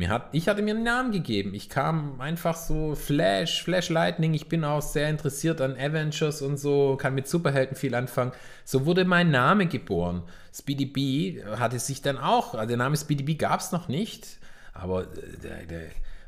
Mir 0.00 0.08
hat, 0.08 0.30
ich 0.32 0.48
hatte 0.48 0.62
mir 0.62 0.74
einen 0.74 0.82
Namen 0.82 1.12
gegeben. 1.12 1.52
Ich 1.52 1.68
kam 1.68 2.22
einfach 2.22 2.56
so 2.56 2.94
Flash, 2.94 3.62
Flash 3.62 3.90
Lightning. 3.90 4.32
Ich 4.32 4.48
bin 4.48 4.64
auch 4.64 4.80
sehr 4.80 5.10
interessiert 5.10 5.60
an 5.60 5.76
Avengers 5.78 6.40
und 6.40 6.56
so, 6.56 6.96
kann 6.96 7.14
mit 7.14 7.28
Superhelden 7.28 7.76
viel 7.76 7.94
anfangen. 7.94 8.32
So 8.64 8.86
wurde 8.86 9.04
mein 9.04 9.30
Name 9.30 9.66
geboren. 9.66 10.22
Speedy 10.54 10.86
B 10.86 11.44
hatte 11.44 11.78
sich 11.78 12.00
dann 12.00 12.16
auch, 12.16 12.54
also 12.54 12.66
der 12.66 12.78
Name 12.78 12.96
Speedy 12.96 13.24
B 13.24 13.34
gab 13.34 13.60
es 13.60 13.72
noch 13.72 13.88
nicht, 13.88 14.38
aber 14.72 15.02
äh, 15.02 15.06
der, 15.42 15.66
der, 15.66 15.82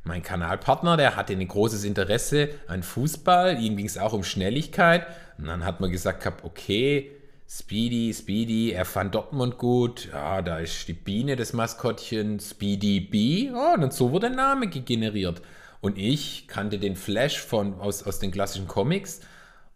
mein 0.04 0.22
Kanalpartner, 0.22 0.98
der 0.98 1.16
hatte 1.16 1.32
ein 1.32 1.48
großes 1.48 1.84
Interesse 1.84 2.50
an 2.66 2.82
Fußball. 2.82 3.58
Ihm 3.58 3.78
ging 3.78 3.86
es 3.86 3.96
auch 3.96 4.12
um 4.12 4.22
Schnelligkeit. 4.22 5.06
Und 5.38 5.46
dann 5.46 5.64
hat 5.64 5.80
man 5.80 5.90
gesagt, 5.90 6.30
okay, 6.42 7.10
Speedy, 7.54 8.14
Speedy, 8.14 8.72
er 8.72 8.86
fand 8.86 9.14
Dortmund 9.14 9.58
gut. 9.58 10.08
Ja, 10.10 10.40
da 10.40 10.56
ist 10.56 10.88
die 10.88 10.94
Biene, 10.94 11.36
das 11.36 11.52
Maskottchen, 11.52 12.40
Speedy 12.40 13.00
B. 13.00 13.50
Ja, 13.50 13.74
und 13.74 13.92
so 13.92 14.10
wurde 14.10 14.28
der 14.28 14.36
Name 14.36 14.68
generiert. 14.68 15.42
Und 15.82 15.98
ich 15.98 16.48
kannte 16.48 16.78
den 16.78 16.96
Flash 16.96 17.40
von, 17.40 17.78
aus, 17.78 18.04
aus 18.04 18.20
den 18.20 18.30
klassischen 18.30 18.68
Comics. 18.68 19.20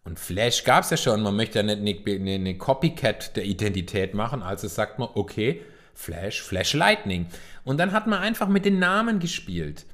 Und 0.05 0.19
Flash 0.19 0.65
gab 0.65 0.85
es 0.85 0.91
ja 0.91 0.97
schon. 0.97 1.21
Man 1.21 1.37
möchte 1.37 1.59
ja 1.59 1.75
nicht 1.75 2.09
eine, 2.09 2.33
eine 2.33 2.57
Copycat 2.57 3.37
der 3.37 3.45
Identität 3.45 4.15
machen. 4.15 4.43
Also 4.43 4.69
sagt 4.69 4.99
man, 4.99 5.11
okay, 5.13 5.61
Flash, 5.93 6.41
Flash 6.41 6.73
Lightning. 6.73 7.27
Und 7.65 7.77
dann 7.77 7.93
hat 7.93 8.07
man 8.07 8.21
einfach 8.21 8.49
mit 8.49 8.65
den 8.65 8.79
Namen 8.79 9.19
gespielt. 9.19 9.85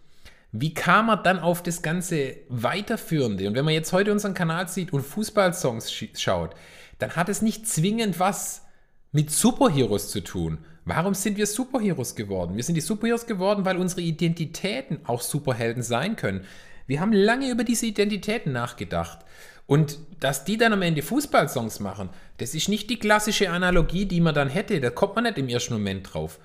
Wie 0.52 0.72
kam 0.72 1.06
man 1.06 1.24
dann 1.24 1.40
auf 1.40 1.64
das 1.64 1.82
ganze 1.82 2.36
Weiterführende? 2.48 3.48
Und 3.48 3.56
wenn 3.56 3.64
man 3.64 3.74
jetzt 3.74 3.92
heute 3.92 4.12
unseren 4.12 4.34
Kanal 4.34 4.68
sieht 4.68 4.92
und 4.92 5.02
Fußballsongs 5.02 5.92
schaut, 6.14 6.54
dann 7.02 7.16
hat 7.16 7.28
es 7.28 7.42
nicht 7.42 7.68
zwingend 7.68 8.18
was 8.18 8.62
mit 9.10 9.30
Superheroes 9.30 10.10
zu 10.10 10.20
tun. 10.22 10.58
Warum 10.84 11.14
sind 11.14 11.36
wir 11.36 11.46
Superheroes 11.46 12.14
geworden? 12.14 12.56
Wir 12.56 12.64
sind 12.64 12.74
die 12.74 12.80
Superheroes 12.80 13.26
geworden, 13.26 13.64
weil 13.64 13.76
unsere 13.76 14.00
Identitäten 14.00 15.00
auch 15.04 15.20
Superhelden 15.20 15.82
sein 15.82 16.16
können. 16.16 16.44
Wir 16.86 17.00
haben 17.00 17.12
lange 17.12 17.50
über 17.50 17.64
diese 17.64 17.86
Identitäten 17.86 18.52
nachgedacht. 18.52 19.20
Und 19.66 19.98
dass 20.18 20.44
die 20.44 20.56
dann 20.56 20.72
am 20.72 20.82
Ende 20.82 21.02
Fußballsongs 21.02 21.80
machen, 21.80 22.08
das 22.38 22.54
ist 22.54 22.68
nicht 22.68 22.90
die 22.90 22.98
klassische 22.98 23.50
Analogie, 23.50 24.06
die 24.06 24.20
man 24.20 24.34
dann 24.34 24.48
hätte. 24.48 24.80
Da 24.80 24.90
kommt 24.90 25.14
man 25.14 25.24
nicht 25.24 25.38
im 25.38 25.48
ersten 25.48 25.74
Moment 25.74 26.12
drauf. 26.12 26.40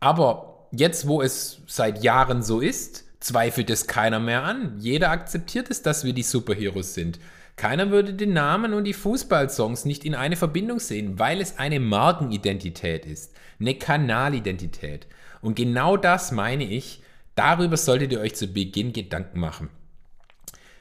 Aber 0.00 0.68
jetzt, 0.72 1.06
wo 1.06 1.20
es 1.20 1.60
seit 1.66 2.02
Jahren 2.02 2.42
so 2.42 2.60
ist, 2.60 3.04
zweifelt 3.20 3.70
es 3.70 3.86
keiner 3.86 4.20
mehr 4.20 4.42
an. 4.42 4.76
Jeder 4.78 5.10
akzeptiert 5.10 5.70
es, 5.70 5.82
dass 5.82 6.04
wir 6.04 6.12
die 6.12 6.22
Superheroes 6.22 6.94
sind. 6.94 7.18
Keiner 7.56 7.90
würde 7.90 8.14
den 8.14 8.32
Namen 8.32 8.72
und 8.72 8.84
die 8.84 8.94
Fußballsongs 8.94 9.84
nicht 9.84 10.04
in 10.04 10.14
eine 10.14 10.36
Verbindung 10.36 10.80
sehen, 10.80 11.18
weil 11.18 11.40
es 11.40 11.58
eine 11.58 11.80
Markenidentität 11.80 13.06
ist, 13.06 13.34
eine 13.60 13.74
Kanalidentität. 13.74 15.06
Und 15.40 15.54
genau 15.54 15.96
das 15.96 16.32
meine 16.32 16.64
ich, 16.64 17.02
darüber 17.34 17.76
solltet 17.76 18.12
ihr 18.12 18.20
euch 18.20 18.34
zu 18.34 18.46
Beginn 18.48 18.92
Gedanken 18.92 19.40
machen. 19.40 19.68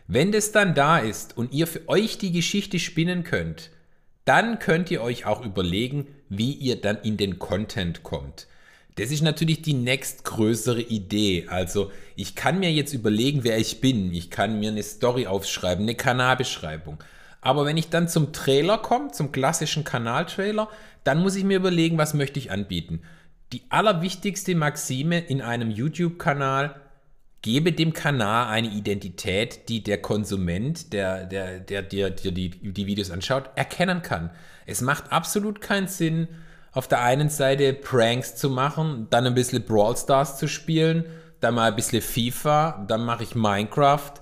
Wenn 0.08 0.32
das 0.32 0.52
dann 0.52 0.76
da 0.76 0.98
ist 0.98 1.38
und 1.38 1.54
ihr 1.54 1.68
für 1.68 1.88
euch 1.88 2.18
die 2.18 2.32
Geschichte 2.32 2.80
spinnen 2.80 3.24
könnt, 3.24 3.70
dann 4.26 4.60
könnt 4.60 4.92
ihr 4.92 5.02
euch 5.02 5.26
auch 5.26 5.46
überlegen, 5.46 6.08
wie 6.30 6.54
ihr 6.54 6.80
dann 6.80 6.98
in 7.02 7.18
den 7.18 7.40
Content 7.40 8.04
kommt. 8.04 8.48
Das 9.02 9.10
ist 9.10 9.24
natürlich 9.24 9.64
die 9.64 9.74
nächstgrößere 9.74 10.82
Idee. 10.82 11.48
Also 11.50 11.92
ich 12.16 12.36
kann 12.36 12.60
mir 12.60 12.72
jetzt 12.72 12.94
überlegen, 12.94 13.44
wer 13.44 13.58
ich 13.58 13.82
bin. 13.82 14.14
Ich 14.14 14.30
kann 14.30 14.60
mir 14.60 14.70
eine 14.70 14.84
Story 14.84 15.26
aufschreiben, 15.26 15.86
eine 15.86 15.96
Kanalbeschreibung. 15.96 17.04
Aber 17.42 17.66
wenn 17.66 17.78
ich 17.78 17.90
dann 17.90 18.08
zum 18.08 18.32
Trailer 18.32 18.78
komme, 18.78 19.10
zum 19.10 19.32
klassischen 19.32 19.84
Kanaltrailer, 19.84 20.70
dann 21.04 21.20
muss 21.20 21.36
ich 21.36 21.44
mir 21.44 21.58
überlegen, 21.58 21.98
was 21.98 22.14
möchte 22.14 22.38
ich 22.38 22.52
anbieten. 22.52 23.02
Die 23.54 23.64
allerwichtigste 23.70 24.54
Maxime 24.54 25.18
in 25.18 25.42
einem 25.42 25.72
YouTube-Kanal, 25.72 26.76
gebe 27.42 27.72
dem 27.72 27.94
Kanal 27.94 28.50
eine 28.50 28.68
Identität, 28.68 29.68
die 29.68 29.82
der 29.82 30.00
Konsument, 30.00 30.94
der, 30.94 31.26
der, 31.26 31.60
der, 31.60 31.82
der, 31.82 32.12
der 32.12 32.32
die, 32.32 32.50
die 32.52 32.86
Videos 32.86 33.10
anschaut, 33.10 33.50
erkennen 33.56 34.04
kann. 34.04 34.30
Es 34.68 34.82
macht 34.82 35.12
absolut 35.12 35.60
keinen 35.60 35.88
Sinn, 35.88 36.28
auf 36.72 36.88
der 36.88 37.02
einen 37.02 37.30
Seite 37.30 37.74
Pranks 37.74 38.36
zu 38.36 38.50
machen, 38.50 39.08
dann 39.10 39.28
ein 39.28 39.34
bisschen 39.34 39.64
Brawl 39.64 39.96
Stars 39.98 40.38
zu 40.38 40.48
spielen, 40.48 41.06
dann 41.40 41.56
mal 41.56 41.70
ein 41.70 41.76
bisschen 41.76 42.02
FIFA, 42.02 42.86
dann 42.88 43.04
mache 43.04 43.24
ich 43.24 43.36
Minecraft, 43.36 44.14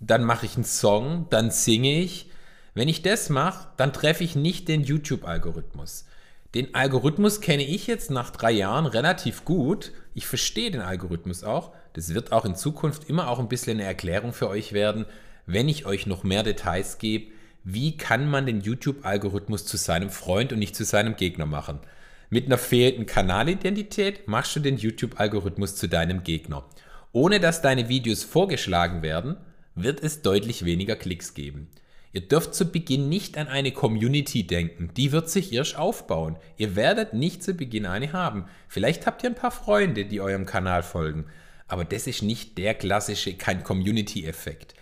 dann 0.00 0.24
mache 0.24 0.46
ich 0.46 0.54
einen 0.54 0.64
Song, 0.64 1.26
dann 1.30 1.50
singe 1.50 2.00
ich. 2.00 2.30
Wenn 2.74 2.88
ich 2.88 3.02
das 3.02 3.28
mache, 3.28 3.68
dann 3.76 3.92
treffe 3.92 4.24
ich 4.24 4.36
nicht 4.36 4.68
den 4.68 4.84
YouTube-Algorithmus. 4.84 6.06
Den 6.54 6.74
Algorithmus 6.74 7.40
kenne 7.40 7.64
ich 7.64 7.86
jetzt 7.86 8.10
nach 8.10 8.30
drei 8.30 8.52
Jahren 8.52 8.86
relativ 8.86 9.44
gut. 9.44 9.92
Ich 10.14 10.26
verstehe 10.26 10.70
den 10.70 10.80
Algorithmus 10.80 11.44
auch. 11.44 11.72
Das 11.92 12.14
wird 12.14 12.32
auch 12.32 12.44
in 12.44 12.54
Zukunft 12.54 13.10
immer 13.10 13.28
auch 13.28 13.38
ein 13.38 13.48
bisschen 13.48 13.78
eine 13.78 13.86
Erklärung 13.86 14.32
für 14.32 14.48
euch 14.48 14.72
werden, 14.72 15.04
wenn 15.46 15.68
ich 15.68 15.84
euch 15.84 16.06
noch 16.06 16.22
mehr 16.22 16.42
Details 16.42 16.98
gebe. 16.98 17.32
Wie 17.64 17.96
kann 17.98 18.30
man 18.30 18.46
den 18.46 18.60
YouTube-Algorithmus 18.60 19.66
zu 19.66 19.76
seinem 19.76 20.08
Freund 20.08 20.52
und 20.52 20.58
nicht 20.58 20.76
zu 20.76 20.84
seinem 20.84 21.16
Gegner 21.16 21.44
machen? 21.46 21.80
Mit 22.30 22.46
einer 22.46 22.58
fehlenden 22.58 23.06
Kanalidentität 23.06 24.28
machst 24.28 24.54
du 24.54 24.60
den 24.60 24.76
YouTube-Algorithmus 24.76 25.76
zu 25.76 25.88
deinem 25.88 26.24
Gegner. 26.24 26.66
Ohne 27.12 27.40
dass 27.40 27.62
deine 27.62 27.88
Videos 27.88 28.22
vorgeschlagen 28.22 29.02
werden, 29.02 29.38
wird 29.74 30.02
es 30.02 30.20
deutlich 30.20 30.66
weniger 30.66 30.94
Klicks 30.94 31.32
geben. 31.32 31.68
Ihr 32.12 32.20
dürft 32.20 32.54
zu 32.54 32.70
Beginn 32.70 33.08
nicht 33.08 33.38
an 33.38 33.48
eine 33.48 33.72
Community 33.72 34.46
denken, 34.46 34.90
die 34.94 35.12
wird 35.12 35.30
sich 35.30 35.52
erst 35.52 35.78
aufbauen. 35.78 36.36
Ihr 36.58 36.76
werdet 36.76 37.14
nicht 37.14 37.42
zu 37.42 37.54
Beginn 37.54 37.86
eine 37.86 38.12
haben. 38.12 38.44
Vielleicht 38.68 39.06
habt 39.06 39.22
ihr 39.22 39.30
ein 39.30 39.34
paar 39.34 39.50
Freunde, 39.50 40.04
die 40.04 40.20
eurem 40.20 40.44
Kanal 40.44 40.82
folgen, 40.82 41.26
aber 41.66 41.84
das 41.84 42.06
ist 42.06 42.22
nicht 42.22 42.58
der 42.58 42.74
klassische, 42.74 43.34
kein 43.34 43.62
Community-Effekt. 43.62 44.74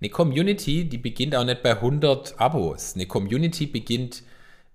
Eine 0.00 0.10
Community, 0.10 0.86
die 0.86 0.98
beginnt 0.98 1.34
auch 1.34 1.44
nicht 1.44 1.62
bei 1.62 1.72
100 1.72 2.38
Abos. 2.38 2.94
Eine 2.94 3.06
Community 3.06 3.66
beginnt 3.66 4.22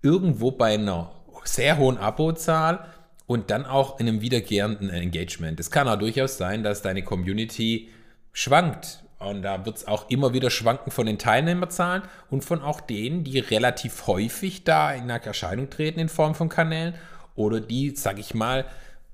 irgendwo 0.02 0.52
bei 0.52 0.74
einer 0.74 1.12
sehr 1.44 1.78
hohen 1.78 1.98
Abozahl 1.98 2.86
und 3.28 3.50
dann 3.50 3.66
auch 3.66 4.00
in 4.00 4.08
einem 4.08 4.22
wiederkehrenden 4.22 4.90
Engagement. 4.90 5.60
Es 5.60 5.72
kann 5.72 5.88
auch 5.88 5.98
durchaus 5.98 6.38
sein, 6.38 6.64
dass 6.64 6.82
deine 6.82 7.04
Community 7.04 7.90
schwankt. 8.34 9.04
Und 9.20 9.44
da 9.44 9.66
wird 9.66 9.78
es 9.78 9.88
auch 9.88 10.10
immer 10.10 10.34
wieder 10.34 10.50
schwanken 10.50 10.92
von 10.92 11.06
den 11.06 11.20
Teilnehmerzahlen 11.20 12.02
und 12.30 12.44
von 12.44 12.62
auch 12.62 12.82
denen, 12.82 13.24
die 13.24 13.38
relativ 13.40 14.08
häufig 14.08 14.64
da 14.64 14.92
in 14.92 15.10
Erscheinung 15.10 15.70
treten 15.70 16.00
in 16.00 16.10
Form 16.10 16.34
von 16.34 16.50
Kanälen 16.50 16.96
oder 17.36 17.62
die, 17.62 17.96
sag 17.96 18.18
ich 18.18 18.34
mal, 18.34 18.66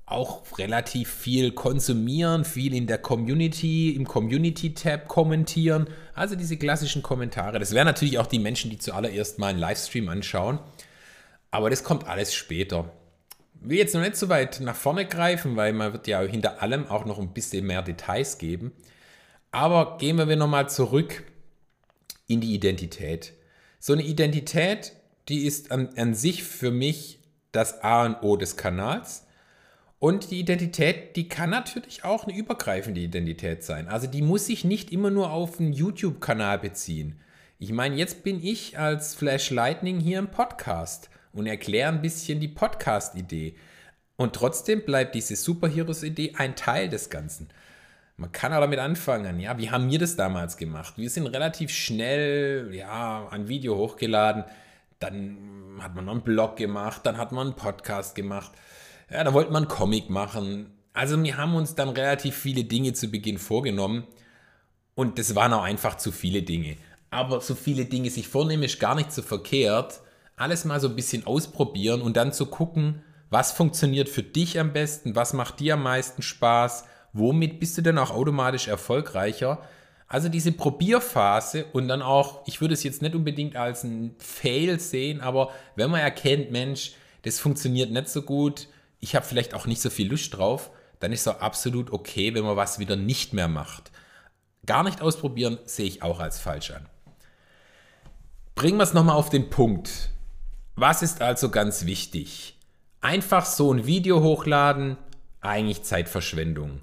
auch 0.06 0.42
relativ 0.58 1.12
viel 1.12 1.52
konsumieren, 1.52 2.46
viel 2.46 2.74
in 2.74 2.86
der 2.86 2.98
Community, 2.98 3.90
im 3.90 4.06
Community-Tab 4.06 5.06
kommentieren. 5.06 5.86
Also 6.14 6.34
diese 6.34 6.56
klassischen 6.56 7.02
Kommentare. 7.02 7.58
Das 7.58 7.74
wären 7.74 7.86
natürlich 7.86 8.18
auch 8.18 8.26
die 8.26 8.38
Menschen, 8.38 8.70
die 8.70 8.78
zuallererst 8.78 9.38
mal 9.38 9.48
einen 9.48 9.58
Livestream 9.58 10.08
anschauen 10.08 10.58
aber 11.50 11.70
das 11.70 11.84
kommt 11.84 12.06
alles 12.06 12.34
später. 12.34 12.92
Ich 13.62 13.70
will 13.70 13.78
jetzt 13.78 13.94
noch 13.94 14.02
nicht 14.02 14.16
so 14.16 14.28
weit 14.28 14.60
nach 14.60 14.76
vorne 14.76 15.06
greifen, 15.06 15.56
weil 15.56 15.72
man 15.72 15.92
wird 15.92 16.06
ja 16.06 16.20
hinter 16.22 16.62
allem 16.62 16.86
auch 16.86 17.04
noch 17.04 17.18
ein 17.18 17.32
bisschen 17.32 17.66
mehr 17.66 17.82
Details 17.82 18.38
geben. 18.38 18.72
Aber 19.50 19.98
gehen 19.98 20.16
wir 20.16 20.36
nochmal 20.36 20.68
zurück 20.68 21.24
in 22.26 22.40
die 22.40 22.54
Identität. 22.54 23.32
So 23.80 23.94
eine 23.94 24.02
Identität, 24.02 24.92
die 25.28 25.46
ist 25.46 25.72
an, 25.72 25.88
an 25.96 26.14
sich 26.14 26.44
für 26.44 26.70
mich 26.70 27.20
das 27.52 27.82
A 27.82 28.04
und 28.04 28.22
O 28.22 28.36
des 28.36 28.56
Kanals. 28.56 29.26
Und 29.98 30.30
die 30.30 30.38
Identität, 30.38 31.16
die 31.16 31.28
kann 31.28 31.50
natürlich 31.50 32.04
auch 32.04 32.24
eine 32.24 32.36
übergreifende 32.36 33.00
Identität 33.00 33.64
sein. 33.64 33.88
Also 33.88 34.06
die 34.06 34.22
muss 34.22 34.46
sich 34.46 34.64
nicht 34.64 34.92
immer 34.92 35.10
nur 35.10 35.32
auf 35.32 35.58
einen 35.58 35.72
YouTube-Kanal 35.72 36.60
beziehen. 36.60 37.18
Ich 37.58 37.72
meine, 37.72 37.96
jetzt 37.96 38.22
bin 38.22 38.40
ich 38.44 38.78
als 38.78 39.16
Flash 39.16 39.50
Lightning 39.50 39.98
hier 39.98 40.20
im 40.20 40.28
Podcast 40.28 41.10
und 41.38 41.46
erkläre 41.46 41.88
ein 41.88 42.02
bisschen 42.02 42.40
die 42.40 42.48
Podcast-Idee. 42.48 43.54
Und 44.16 44.34
trotzdem 44.34 44.84
bleibt 44.84 45.14
diese 45.14 45.36
Superheroes-Idee 45.36 46.34
ein 46.36 46.56
Teil 46.56 46.88
des 46.88 47.08
Ganzen. 47.10 47.48
Man 48.16 48.32
kann 48.32 48.52
auch 48.52 48.60
damit 48.60 48.80
anfangen, 48.80 49.38
ja, 49.38 49.56
wie 49.58 49.70
haben 49.70 49.90
wir 49.90 49.98
das 49.98 50.16
damals 50.16 50.56
gemacht? 50.56 50.94
Wir 50.96 51.08
sind 51.08 51.28
relativ 51.28 51.70
schnell, 51.70 52.74
ja, 52.74 53.28
ein 53.30 53.48
Video 53.48 53.76
hochgeladen, 53.76 54.44
dann 54.98 55.78
hat 55.80 55.94
man 55.94 56.06
noch 56.06 56.12
einen 56.12 56.22
Blog 56.22 56.56
gemacht, 56.56 57.02
dann 57.04 57.16
hat 57.16 57.30
man 57.30 57.48
einen 57.48 57.56
Podcast 57.56 58.16
gemacht 58.16 58.50
ja, 59.10 59.24
da 59.24 59.32
wollte 59.32 59.52
man 59.52 59.64
einen 59.64 59.70
Comic 59.70 60.10
machen. 60.10 60.72
Also 60.92 61.22
wir 61.22 61.36
haben 61.36 61.54
uns 61.54 61.74
dann 61.74 61.90
relativ 61.90 62.36
viele 62.36 62.64
Dinge 62.64 62.92
zu 62.92 63.08
Beginn 63.08 63.38
vorgenommen 63.38 64.06
und 64.94 65.18
das 65.18 65.34
waren 65.34 65.52
auch 65.52 65.62
einfach 65.62 65.96
zu 65.96 66.12
viele 66.12 66.42
Dinge. 66.42 66.76
Aber 67.10 67.40
so 67.40 67.54
viele 67.54 67.86
Dinge 67.86 68.10
sich 68.10 68.28
vornehmen 68.28 68.64
ist 68.64 68.80
gar 68.80 68.94
nicht 68.94 69.12
so 69.12 69.22
verkehrt. 69.22 70.00
Alles 70.38 70.64
mal 70.64 70.80
so 70.80 70.88
ein 70.88 70.96
bisschen 70.96 71.26
ausprobieren 71.26 72.00
und 72.00 72.16
dann 72.16 72.32
zu 72.32 72.46
gucken, 72.46 73.02
was 73.28 73.52
funktioniert 73.52 74.08
für 74.08 74.22
dich 74.22 74.58
am 74.58 74.72
besten, 74.72 75.16
was 75.16 75.32
macht 75.32 75.60
dir 75.60 75.74
am 75.74 75.82
meisten 75.82 76.22
Spaß, 76.22 76.84
womit 77.12 77.60
bist 77.60 77.76
du 77.76 77.82
dann 77.82 77.98
auch 77.98 78.10
automatisch 78.10 78.68
erfolgreicher. 78.68 79.60
Also 80.06 80.28
diese 80.28 80.52
Probierphase 80.52 81.66
und 81.72 81.88
dann 81.88 82.00
auch, 82.00 82.46
ich 82.46 82.60
würde 82.60 82.74
es 82.74 82.82
jetzt 82.82 83.02
nicht 83.02 83.14
unbedingt 83.14 83.56
als 83.56 83.84
ein 83.84 84.14
Fail 84.18 84.80
sehen, 84.80 85.20
aber 85.20 85.50
wenn 85.76 85.90
man 85.90 86.00
erkennt, 86.00 86.50
Mensch, 86.50 86.92
das 87.22 87.40
funktioniert 87.40 87.90
nicht 87.90 88.08
so 88.08 88.22
gut, 88.22 88.68
ich 89.00 89.14
habe 89.14 89.26
vielleicht 89.26 89.52
auch 89.54 89.66
nicht 89.66 89.82
so 89.82 89.90
viel 89.90 90.08
Lust 90.08 90.36
drauf, 90.36 90.70
dann 91.00 91.12
ist 91.12 91.22
es 91.22 91.28
auch 91.28 91.40
absolut 91.40 91.92
okay, 91.92 92.34
wenn 92.34 92.44
man 92.44 92.56
was 92.56 92.78
wieder 92.78 92.96
nicht 92.96 93.32
mehr 93.32 93.48
macht. 93.48 93.90
Gar 94.64 94.84
nicht 94.84 95.02
ausprobieren 95.02 95.58
sehe 95.64 95.86
ich 95.86 96.02
auch 96.02 96.20
als 96.20 96.38
falsch 96.38 96.70
an. 96.70 96.86
Bringen 98.54 98.78
wir 98.78 98.84
es 98.84 98.94
nochmal 98.94 99.16
auf 99.16 99.30
den 99.30 99.50
Punkt. 99.50 100.10
Was 100.80 101.02
ist 101.02 101.22
also 101.22 101.48
ganz 101.48 101.86
wichtig? 101.86 102.56
Einfach 103.00 103.44
so 103.46 103.72
ein 103.72 103.86
Video 103.86 104.22
hochladen, 104.22 104.96
eigentlich 105.40 105.82
Zeitverschwendung. 105.82 106.82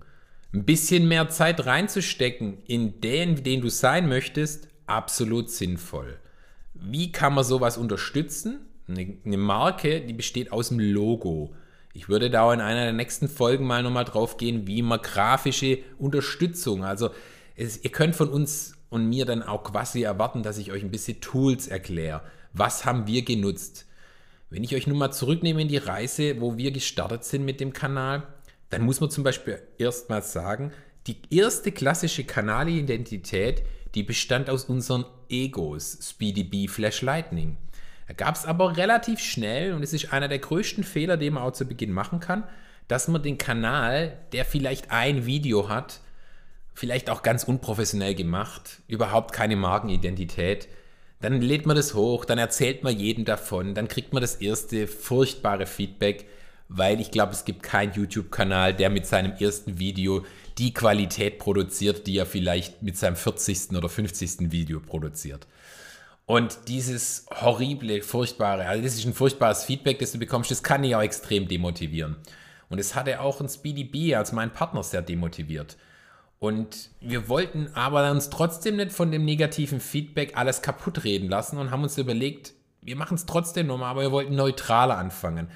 Ein 0.54 0.66
bisschen 0.66 1.08
mehr 1.08 1.30
Zeit 1.30 1.66
reinzustecken 1.66 2.58
in 2.68 3.00
den, 3.00 3.42
den 3.42 3.62
du 3.62 3.70
sein 3.70 4.10
möchtest, 4.10 4.68
absolut 4.86 5.50
sinnvoll. 5.50 6.20
Wie 6.74 7.14
kann 7.14 7.36
man 7.36 7.46
sowas 7.46 7.78
unterstützen? 7.78 8.66
Eine 8.90 9.38
Marke, 9.38 10.02
die 10.02 10.12
besteht 10.12 10.52
aus 10.52 10.70
dem 10.70 10.80
Logo. 10.80 11.56
Ich 11.94 12.10
würde 12.10 12.30
da 12.30 12.54
in 12.54 12.60
einer 12.60 12.84
der 12.84 12.92
nächsten 12.92 13.30
Folgen 13.30 13.66
mal 13.66 13.82
nochmal 13.82 14.04
drauf 14.04 14.36
gehen, 14.36 14.68
wie 14.68 14.82
man 14.82 15.02
grafische 15.02 15.78
Unterstützung, 15.98 16.84
also 16.84 17.12
es, 17.56 17.82
ihr 17.82 17.92
könnt 17.92 18.18
von 18.18 18.28
uns 18.28 18.75
und 18.90 19.08
mir 19.08 19.26
dann 19.26 19.44
auch 19.44 19.64
quasi 19.64 20.04
erwarten, 20.04 20.44
dass 20.44 20.58
ich 20.58 20.72
euch 20.72 20.84
ein 20.84 20.92
bisschen 20.92 21.22
Tools 21.22 21.68
erkläre. 21.68 22.22
Was 22.54 22.86
haben 22.86 23.08
wir 23.08 23.24
genutzt? 23.24 23.86
Wenn 24.50 24.64
ich 24.64 24.76
euch 24.76 24.88
nun 24.88 24.98
mal 24.98 25.12
zurücknehme 25.12 25.62
in 25.62 25.68
die 25.68 25.78
Reise, 25.78 26.40
wo 26.40 26.58
wir 26.58 26.72
gestartet 26.72 27.24
sind 27.24 27.46
mit 27.46 27.60
dem 27.60 27.74
Kanal, 27.74 28.24
dann 28.70 28.84
muss 28.84 29.02
man 29.02 29.10
zum 29.10 29.24
Beispiel 29.24 29.62
erstmal 29.78 30.22
sagen, 30.22 30.72
die 31.08 31.18
erste 31.30 31.72
klassische 31.72 32.24
Kanalidentität, 32.24 33.64
die 33.94 34.04
bestand 34.04 34.50
aus 34.50 34.66
unseren 34.66 35.06
Egos, 35.30 36.00
Speedy 36.02 36.44
B, 36.44 36.68
Flash 36.68 37.02
Lightning. 37.02 37.58
Da 38.08 38.14
gab 38.14 38.36
es 38.36 38.46
aber 38.46 38.78
relativ 38.78 39.20
schnell, 39.20 39.74
und 39.74 39.84
es 39.84 39.94
ist 39.94 40.14
einer 40.14 40.28
der 40.28 40.40
größten 40.40 40.84
Fehler, 40.84 41.18
den 41.18 41.34
man 41.34 41.44
auch 41.44 41.54
zu 41.54 41.66
Beginn 41.66 41.92
machen 41.92 42.20
kann, 42.20 42.44
dass 42.88 43.08
man 43.08 43.24
den 43.24 43.38
Kanal, 43.38 44.18
der 44.32 44.46
vielleicht 44.46 44.92
ein 44.92 45.26
Video 45.26 45.70
hat, 45.70 46.02
vielleicht 46.76 47.10
auch 47.10 47.24
ganz 47.24 47.46
unprofessionell 47.46 48.14
gemacht, 48.14 48.82
überhaupt 48.88 49.34
keine 49.34 49.56
Markenidentität, 49.56 50.68
dann 51.22 51.42
lädt 51.42 51.66
man 51.66 51.76
das 51.76 51.96
hoch, 51.96 52.26
dann 52.26 52.38
erzählt 52.38 52.84
man 52.84 53.00
jedem 53.00 53.26
davon, 53.26 53.74
dann 53.74 53.88
kriegt 53.88 54.14
man 54.14 54.22
das 54.22 54.36
erste 54.36 54.86
furchtbare 54.86 55.66
Feedback, 55.66 56.28
weil 56.68 57.00
ich 57.00 57.10
glaube, 57.10 57.32
es 57.32 57.46
gibt 57.46 57.64
keinen 57.64 57.94
YouTube-Kanal, 57.94 58.74
der 58.74 58.90
mit 58.90 59.08
seinem 59.08 59.32
ersten 59.34 59.80
Video 59.80 60.26
die 60.58 60.74
Qualität 60.74 61.40
produziert, 61.40 62.08
die 62.08 62.18
er 62.18 62.26
vielleicht 62.26 62.84
mit 62.84 62.98
seinem 62.98 63.16
40. 63.16 63.72
oder 63.76 63.90
50. 63.90 64.52
Video 64.52 64.80
produziert. 64.80 65.48
Und 66.26 66.68
dieses 66.68 67.28
horrible, 67.30 68.02
furchtbare, 68.02 68.66
also 68.66 68.84
das 68.84 68.96
ist 68.96 69.06
ein 69.06 69.14
furchtbares 69.14 69.64
Feedback, 69.64 70.00
das 70.00 70.12
du 70.12 70.18
bekommst, 70.18 70.52
das 70.52 70.64
kann 70.64 70.82
dich 70.82 70.96
auch 70.96 71.02
extrem 71.02 71.48
demotivieren. 71.48 72.18
Und 72.68 72.80
es 72.80 72.96
hatte 72.96 73.22
auch 73.22 73.40
ein 73.40 73.48
Speedy 73.48 73.84
B 73.84 74.16
als 74.16 74.32
mein 74.32 74.52
Partner 74.52 74.84
sehr 74.84 75.04
demotiviert. 75.04 75.78
Und 76.40 76.90
wir 77.00 77.30
wollten 77.30 77.70
aber 77.74 78.12
uns 78.12 78.30
trotzdem 78.30 78.76
nicht 78.76 78.92
von 78.92 79.12
dem 79.12 79.26
negativen 79.26 79.80
Feedback 79.80 80.38
alles 80.38 80.62
kaputt 80.62 81.04
reden 81.04 81.30
lassen 81.30 81.58
und 81.58 81.72
haben 81.72 81.84
uns 81.84 81.98
überlegt, 81.98 82.54
wir 82.82 82.96
machen 82.96 83.16
es 83.16 83.26
trotzdem 83.26 83.68
nochmal, 83.68 83.92
aber 83.92 84.02
wir 84.02 84.12
wollten 84.12 84.36
neutraler 84.36 84.98
anfangen. 84.98 85.50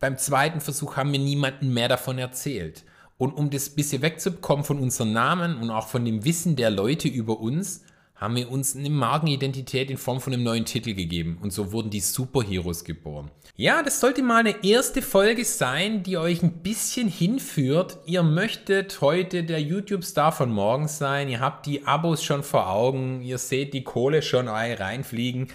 Beim 0.00 0.18
zweiten 0.18 0.60
Versuch 0.60 0.96
haben 0.96 1.12
wir 1.12 1.18
niemanden 1.18 1.72
mehr 1.72 1.88
davon 1.88 2.18
erzählt. 2.18 2.84
Und 3.16 3.32
um 3.32 3.50
das 3.50 3.70
bisschen 3.70 4.02
wegzubekommen 4.02 4.64
von 4.64 4.78
unseren 4.78 5.12
Namen 5.12 5.56
und 5.56 5.70
auch 5.70 5.88
von 5.88 6.04
dem 6.04 6.24
Wissen 6.24 6.54
der 6.54 6.70
Leute 6.70 7.08
über 7.08 7.40
uns, 7.40 7.82
haben 8.18 8.34
wir 8.34 8.50
uns 8.50 8.74
eine 8.74 8.90
Markenidentität 8.90 9.90
in 9.90 9.96
Form 9.96 10.20
von 10.20 10.32
einem 10.32 10.42
neuen 10.42 10.64
Titel 10.64 10.94
gegeben 10.94 11.38
und 11.40 11.52
so 11.52 11.72
wurden 11.72 11.88
die 11.88 12.00
Superheroes 12.00 12.84
geboren. 12.84 13.30
Ja, 13.56 13.82
das 13.82 14.00
sollte 14.00 14.22
mal 14.22 14.40
eine 14.40 14.64
erste 14.64 15.02
Folge 15.02 15.44
sein, 15.44 16.02
die 16.02 16.18
euch 16.18 16.42
ein 16.42 16.62
bisschen 16.62 17.08
hinführt. 17.08 17.98
Ihr 18.06 18.24
möchtet 18.24 19.00
heute 19.00 19.44
der 19.44 19.62
YouTube-Star 19.62 20.32
von 20.32 20.50
morgen 20.50 20.88
sein, 20.88 21.28
ihr 21.28 21.38
habt 21.38 21.66
die 21.66 21.86
Abos 21.86 22.24
schon 22.24 22.42
vor 22.42 22.68
Augen, 22.68 23.22
ihr 23.22 23.38
seht 23.38 23.72
die 23.72 23.84
Kohle 23.84 24.22
schon 24.22 24.48
reinfliegen. 24.48 25.48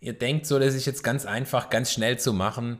Ihr 0.00 0.14
denkt 0.14 0.46
so, 0.46 0.58
das 0.58 0.74
ist 0.74 0.86
jetzt 0.86 1.04
ganz 1.04 1.26
einfach, 1.26 1.68
ganz 1.68 1.92
schnell 1.92 2.18
zu 2.18 2.32
machen, 2.32 2.78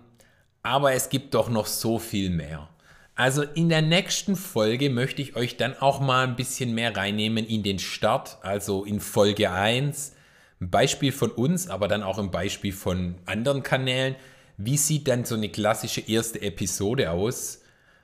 aber 0.62 0.94
es 0.94 1.10
gibt 1.10 1.34
doch 1.34 1.50
noch 1.50 1.66
so 1.66 1.98
viel 1.98 2.30
mehr. 2.30 2.68
Also 3.14 3.42
in 3.42 3.68
der 3.68 3.82
nächsten 3.82 4.36
Folge 4.36 4.88
möchte 4.88 5.20
ich 5.20 5.36
euch 5.36 5.58
dann 5.58 5.76
auch 5.76 6.00
mal 6.00 6.26
ein 6.26 6.36
bisschen 6.36 6.74
mehr 6.74 6.96
reinnehmen 6.96 7.46
in 7.46 7.62
den 7.62 7.78
Start, 7.78 8.38
also 8.42 8.84
in 8.84 9.00
Folge 9.00 9.50
1. 9.50 10.14
Ein 10.60 10.70
Beispiel 10.70 11.12
von 11.12 11.30
uns, 11.30 11.68
aber 11.68 11.88
dann 11.88 12.02
auch 12.02 12.18
ein 12.18 12.30
Beispiel 12.30 12.72
von 12.72 13.16
anderen 13.26 13.62
Kanälen. 13.62 14.16
Wie 14.56 14.78
sieht 14.78 15.08
dann 15.08 15.26
so 15.26 15.34
eine 15.34 15.50
klassische 15.50 16.00
erste 16.00 16.40
Episode 16.40 17.10
aus? 17.10 17.60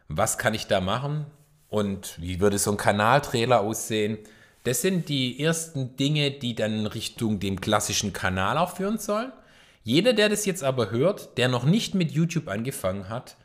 Was 0.08 0.36
kann 0.36 0.52
ich 0.52 0.66
da 0.66 0.80
machen? 0.80 1.26
Und 1.68 2.20
wie 2.20 2.40
würde 2.40 2.58
so 2.58 2.72
ein 2.72 2.76
Kanaltrailer 2.76 3.60
aussehen? 3.60 4.18
Das 4.64 4.82
sind 4.82 5.08
die 5.08 5.40
ersten 5.42 5.96
Dinge, 5.96 6.30
die 6.32 6.54
dann 6.54 6.86
Richtung 6.86 7.40
dem 7.40 7.60
klassischen 7.60 8.12
Kanal 8.12 8.58
auch 8.58 8.76
führen 8.76 8.98
sollen. 8.98 9.32
Jeder, 9.84 10.12
der 10.12 10.28
das 10.28 10.44
jetzt 10.44 10.62
aber 10.62 10.90
hört, 10.90 11.38
der 11.38 11.48
noch 11.48 11.64
nicht 11.64 11.94
mit 11.94 12.10
YouTube 12.12 12.48
angefangen 12.48 13.08
hat, 13.08 13.37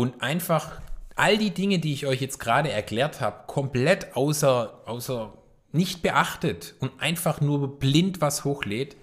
und 0.00 0.22
einfach 0.22 0.80
all 1.14 1.36
die 1.36 1.50
Dinge, 1.50 1.78
die 1.78 1.92
ich 1.92 2.06
euch 2.06 2.22
jetzt 2.22 2.40
gerade 2.40 2.70
erklärt 2.70 3.20
habe, 3.20 3.44
komplett 3.46 4.16
außer, 4.16 4.80
außer 4.86 5.34
nicht 5.72 6.00
beachtet 6.00 6.74
und 6.80 6.90
einfach 7.02 7.42
nur 7.42 7.78
blind 7.78 8.22
was 8.22 8.44
hochlädt, 8.44 8.96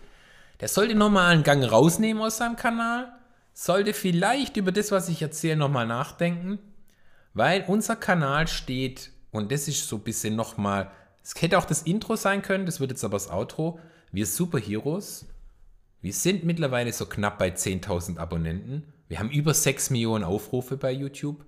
der 0.59 0.69
sollte 0.69 0.95
nochmal 0.95 1.31
einen 1.31 1.43
Gang 1.43 1.63
rausnehmen 1.63 2.23
aus 2.23 2.37
seinem 2.37 2.55
Kanal, 2.55 3.11
sollte 3.53 3.93
vielleicht 3.93 4.57
über 4.57 4.71
das, 4.71 4.89
was 4.91 5.07
ich 5.07 5.21
erzähle, 5.21 5.55
nochmal 5.55 5.85
nachdenken, 5.85 6.57
weil 7.35 7.63
unser 7.67 7.95
Kanal 7.95 8.47
steht, 8.47 9.11
und 9.29 9.51
das 9.51 9.67
ist 9.67 9.87
so 9.87 9.97
ein 9.97 10.03
bisschen 10.03 10.35
nochmal, 10.35 10.89
es 11.23 11.39
hätte 11.39 11.59
auch 11.59 11.65
das 11.65 11.83
Intro 11.83 12.15
sein 12.15 12.41
können, 12.41 12.65
das 12.65 12.79
wird 12.79 12.89
jetzt 12.89 13.03
aber 13.03 13.17
das 13.17 13.29
Outro, 13.29 13.79
wir 14.11 14.25
Superheroes, 14.25 15.27
wir 16.01 16.13
sind 16.13 16.43
mittlerweile 16.43 16.91
so 16.91 17.05
knapp 17.05 17.37
bei 17.37 17.49
10.000 17.49 18.17
Abonnenten 18.17 18.91
wir 19.07 19.19
haben 19.19 19.29
über 19.29 19.53
6 19.53 19.89
Millionen 19.89 20.23
Aufrufe 20.23 20.77
bei 20.77 20.91
YouTube 20.91 21.45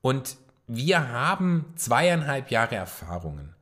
und 0.00 0.36
wir 0.66 1.10
haben 1.10 1.66
zweieinhalb 1.76 2.50
Jahre 2.50 2.76
Erfahrungen. 2.76 3.54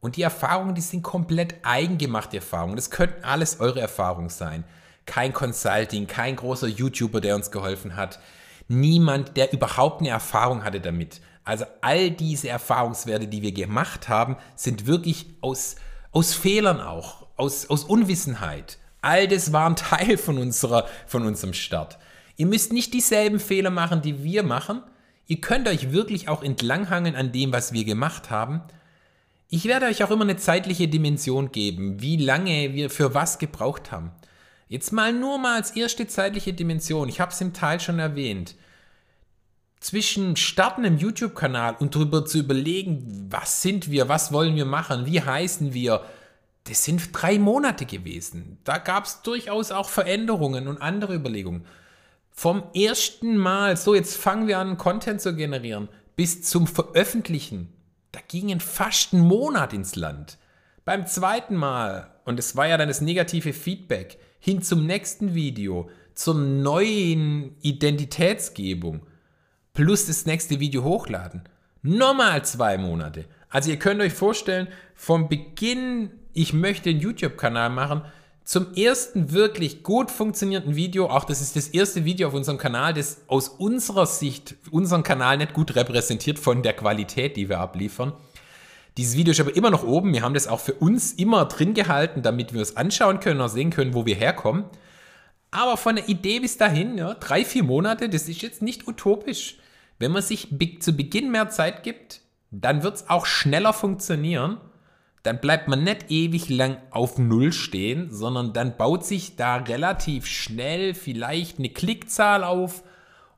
Und 0.00 0.16
die 0.16 0.22
Erfahrungen, 0.22 0.74
die 0.74 0.80
sind 0.80 1.02
komplett 1.02 1.56
eigengemachte 1.62 2.36
Erfahrungen. 2.36 2.76
Das 2.76 2.90
könnten 2.90 3.24
alles 3.24 3.60
eure 3.60 3.80
Erfahrungen 3.80 4.28
sein. 4.28 4.64
Kein 5.06 5.32
Consulting, 5.32 6.06
kein 6.06 6.36
großer 6.36 6.68
YouTuber, 6.68 7.20
der 7.20 7.34
uns 7.34 7.50
geholfen 7.50 7.96
hat. 7.96 8.20
Niemand, 8.68 9.36
der 9.36 9.52
überhaupt 9.52 10.00
eine 10.00 10.10
Erfahrung 10.10 10.64
hatte 10.64 10.80
damit. 10.80 11.20
Also 11.44 11.64
all 11.80 12.10
diese 12.10 12.48
Erfahrungswerte, 12.48 13.26
die 13.26 13.42
wir 13.42 13.52
gemacht 13.52 14.08
haben, 14.08 14.36
sind 14.54 14.86
wirklich 14.86 15.26
aus, 15.40 15.76
aus 16.12 16.34
Fehlern 16.34 16.80
auch, 16.80 17.26
aus, 17.36 17.70
aus 17.70 17.84
Unwissenheit. 17.84 18.78
All 19.00 19.26
das 19.26 19.52
war 19.52 19.68
ein 19.68 19.76
Teil 19.76 20.18
von, 20.18 20.38
unserer, 20.38 20.86
von 21.06 21.24
unserem 21.24 21.54
Start. 21.54 21.98
Ihr 22.38 22.46
müsst 22.46 22.72
nicht 22.72 22.94
dieselben 22.94 23.40
Fehler 23.40 23.70
machen, 23.70 24.00
die 24.00 24.22
wir 24.22 24.44
machen. 24.44 24.80
Ihr 25.26 25.40
könnt 25.40 25.68
euch 25.68 25.90
wirklich 25.90 26.28
auch 26.28 26.42
entlanghangeln 26.42 27.16
an 27.16 27.32
dem, 27.32 27.52
was 27.52 27.72
wir 27.72 27.84
gemacht 27.84 28.30
haben. 28.30 28.62
Ich 29.48 29.64
werde 29.64 29.86
euch 29.86 30.04
auch 30.04 30.10
immer 30.12 30.22
eine 30.22 30.36
zeitliche 30.36 30.86
Dimension 30.86 31.50
geben, 31.50 32.00
wie 32.00 32.16
lange 32.16 32.74
wir 32.74 32.90
für 32.90 33.12
was 33.12 33.38
gebraucht 33.38 33.90
haben. 33.90 34.12
Jetzt 34.68 34.92
mal 34.92 35.12
nur 35.12 35.38
mal 35.38 35.56
als 35.56 35.72
erste 35.72 36.06
zeitliche 36.06 36.52
Dimension. 36.52 37.08
Ich 37.08 37.20
habe 37.20 37.32
es 37.32 37.40
im 37.40 37.54
Teil 37.54 37.80
schon 37.80 37.98
erwähnt. 37.98 38.54
Zwischen 39.80 40.36
Starten 40.36 40.84
im 40.84 40.96
YouTube-Kanal 40.96 41.76
und 41.80 41.96
darüber 41.96 42.24
zu 42.24 42.38
überlegen, 42.38 43.26
was 43.30 43.62
sind 43.62 43.90
wir, 43.90 44.08
was 44.08 44.32
wollen 44.32 44.54
wir 44.54 44.64
machen, 44.64 45.06
wie 45.06 45.20
heißen 45.20 45.74
wir, 45.74 46.04
das 46.64 46.84
sind 46.84 47.10
drei 47.12 47.38
Monate 47.38 47.84
gewesen. 47.84 48.58
Da 48.62 48.78
gab 48.78 49.06
es 49.06 49.22
durchaus 49.22 49.72
auch 49.72 49.88
Veränderungen 49.88 50.68
und 50.68 50.80
andere 50.80 51.14
Überlegungen. 51.14 51.64
Vom 52.40 52.62
ersten 52.72 53.36
Mal, 53.36 53.76
so 53.76 53.96
jetzt 53.96 54.16
fangen 54.16 54.46
wir 54.46 54.60
an, 54.60 54.78
Content 54.78 55.20
zu 55.20 55.34
generieren, 55.34 55.88
bis 56.14 56.44
zum 56.44 56.68
Veröffentlichen, 56.68 57.72
da 58.12 58.20
gingen 58.28 58.60
fast 58.60 59.12
ein 59.12 59.18
Monat 59.22 59.72
ins 59.72 59.96
Land. 59.96 60.38
Beim 60.84 61.04
zweiten 61.08 61.56
Mal, 61.56 62.14
und 62.24 62.38
es 62.38 62.54
war 62.54 62.68
ja 62.68 62.76
dann 62.76 62.86
das 62.86 63.00
negative 63.00 63.52
Feedback, 63.52 64.18
hin 64.38 64.62
zum 64.62 64.86
nächsten 64.86 65.34
Video, 65.34 65.90
zur 66.14 66.36
neuen 66.36 67.56
Identitätsgebung, 67.62 69.04
plus 69.74 70.06
das 70.06 70.24
nächste 70.24 70.60
Video 70.60 70.84
hochladen. 70.84 71.42
Nochmal 71.82 72.44
zwei 72.44 72.78
Monate. 72.78 73.24
Also 73.48 73.70
ihr 73.70 73.80
könnt 73.80 74.00
euch 74.00 74.12
vorstellen, 74.12 74.68
vom 74.94 75.28
Beginn, 75.28 76.12
ich 76.34 76.52
möchte 76.52 76.90
einen 76.90 77.00
YouTube-Kanal 77.00 77.70
machen, 77.70 78.02
zum 78.48 78.72
ersten 78.72 79.32
wirklich 79.32 79.82
gut 79.82 80.10
funktionierenden 80.10 80.74
Video, 80.74 81.10
auch 81.10 81.24
das 81.24 81.42
ist 81.42 81.54
das 81.54 81.68
erste 81.68 82.06
Video 82.06 82.28
auf 82.28 82.34
unserem 82.34 82.56
Kanal, 82.56 82.94
das 82.94 83.20
aus 83.26 83.50
unserer 83.50 84.06
Sicht 84.06 84.54
unseren 84.70 85.02
Kanal 85.02 85.36
nicht 85.36 85.52
gut 85.52 85.76
repräsentiert 85.76 86.38
von 86.38 86.62
der 86.62 86.72
Qualität, 86.72 87.36
die 87.36 87.50
wir 87.50 87.60
abliefern. 87.60 88.14
Dieses 88.96 89.18
Video 89.18 89.32
ist 89.32 89.40
aber 89.40 89.54
immer 89.54 89.68
noch 89.68 89.84
oben. 89.84 90.14
Wir 90.14 90.22
haben 90.22 90.32
das 90.32 90.46
auch 90.46 90.60
für 90.60 90.72
uns 90.72 91.12
immer 91.12 91.44
drin 91.44 91.74
gehalten, 91.74 92.22
damit 92.22 92.54
wir 92.54 92.62
es 92.62 92.78
anschauen 92.78 93.20
können 93.20 93.42
und 93.42 93.50
sehen 93.50 93.68
können, 93.68 93.92
wo 93.92 94.06
wir 94.06 94.14
herkommen. 94.14 94.64
Aber 95.50 95.76
von 95.76 95.96
der 95.96 96.08
Idee 96.08 96.40
bis 96.40 96.56
dahin, 96.56 96.96
ja, 96.96 97.12
drei, 97.12 97.44
vier 97.44 97.64
Monate, 97.64 98.08
das 98.08 98.30
ist 98.30 98.40
jetzt 98.40 98.62
nicht 98.62 98.88
utopisch. 98.88 99.58
Wenn 99.98 100.12
man 100.12 100.22
sich 100.22 100.48
zu 100.80 100.94
Beginn 100.94 101.30
mehr 101.30 101.50
Zeit 101.50 101.82
gibt, 101.82 102.22
dann 102.50 102.82
wird 102.82 102.94
es 102.96 103.10
auch 103.10 103.26
schneller 103.26 103.74
funktionieren. 103.74 104.58
Dann 105.28 105.40
bleibt 105.40 105.68
man 105.68 105.84
nicht 105.84 106.10
ewig 106.10 106.48
lang 106.48 106.78
auf 106.90 107.18
Null 107.18 107.52
stehen, 107.52 108.10
sondern 108.10 108.54
dann 108.54 108.78
baut 108.78 109.04
sich 109.04 109.36
da 109.36 109.56
relativ 109.56 110.24
schnell 110.24 110.94
vielleicht 110.94 111.58
eine 111.58 111.68
Klickzahl 111.68 112.44
auf 112.44 112.82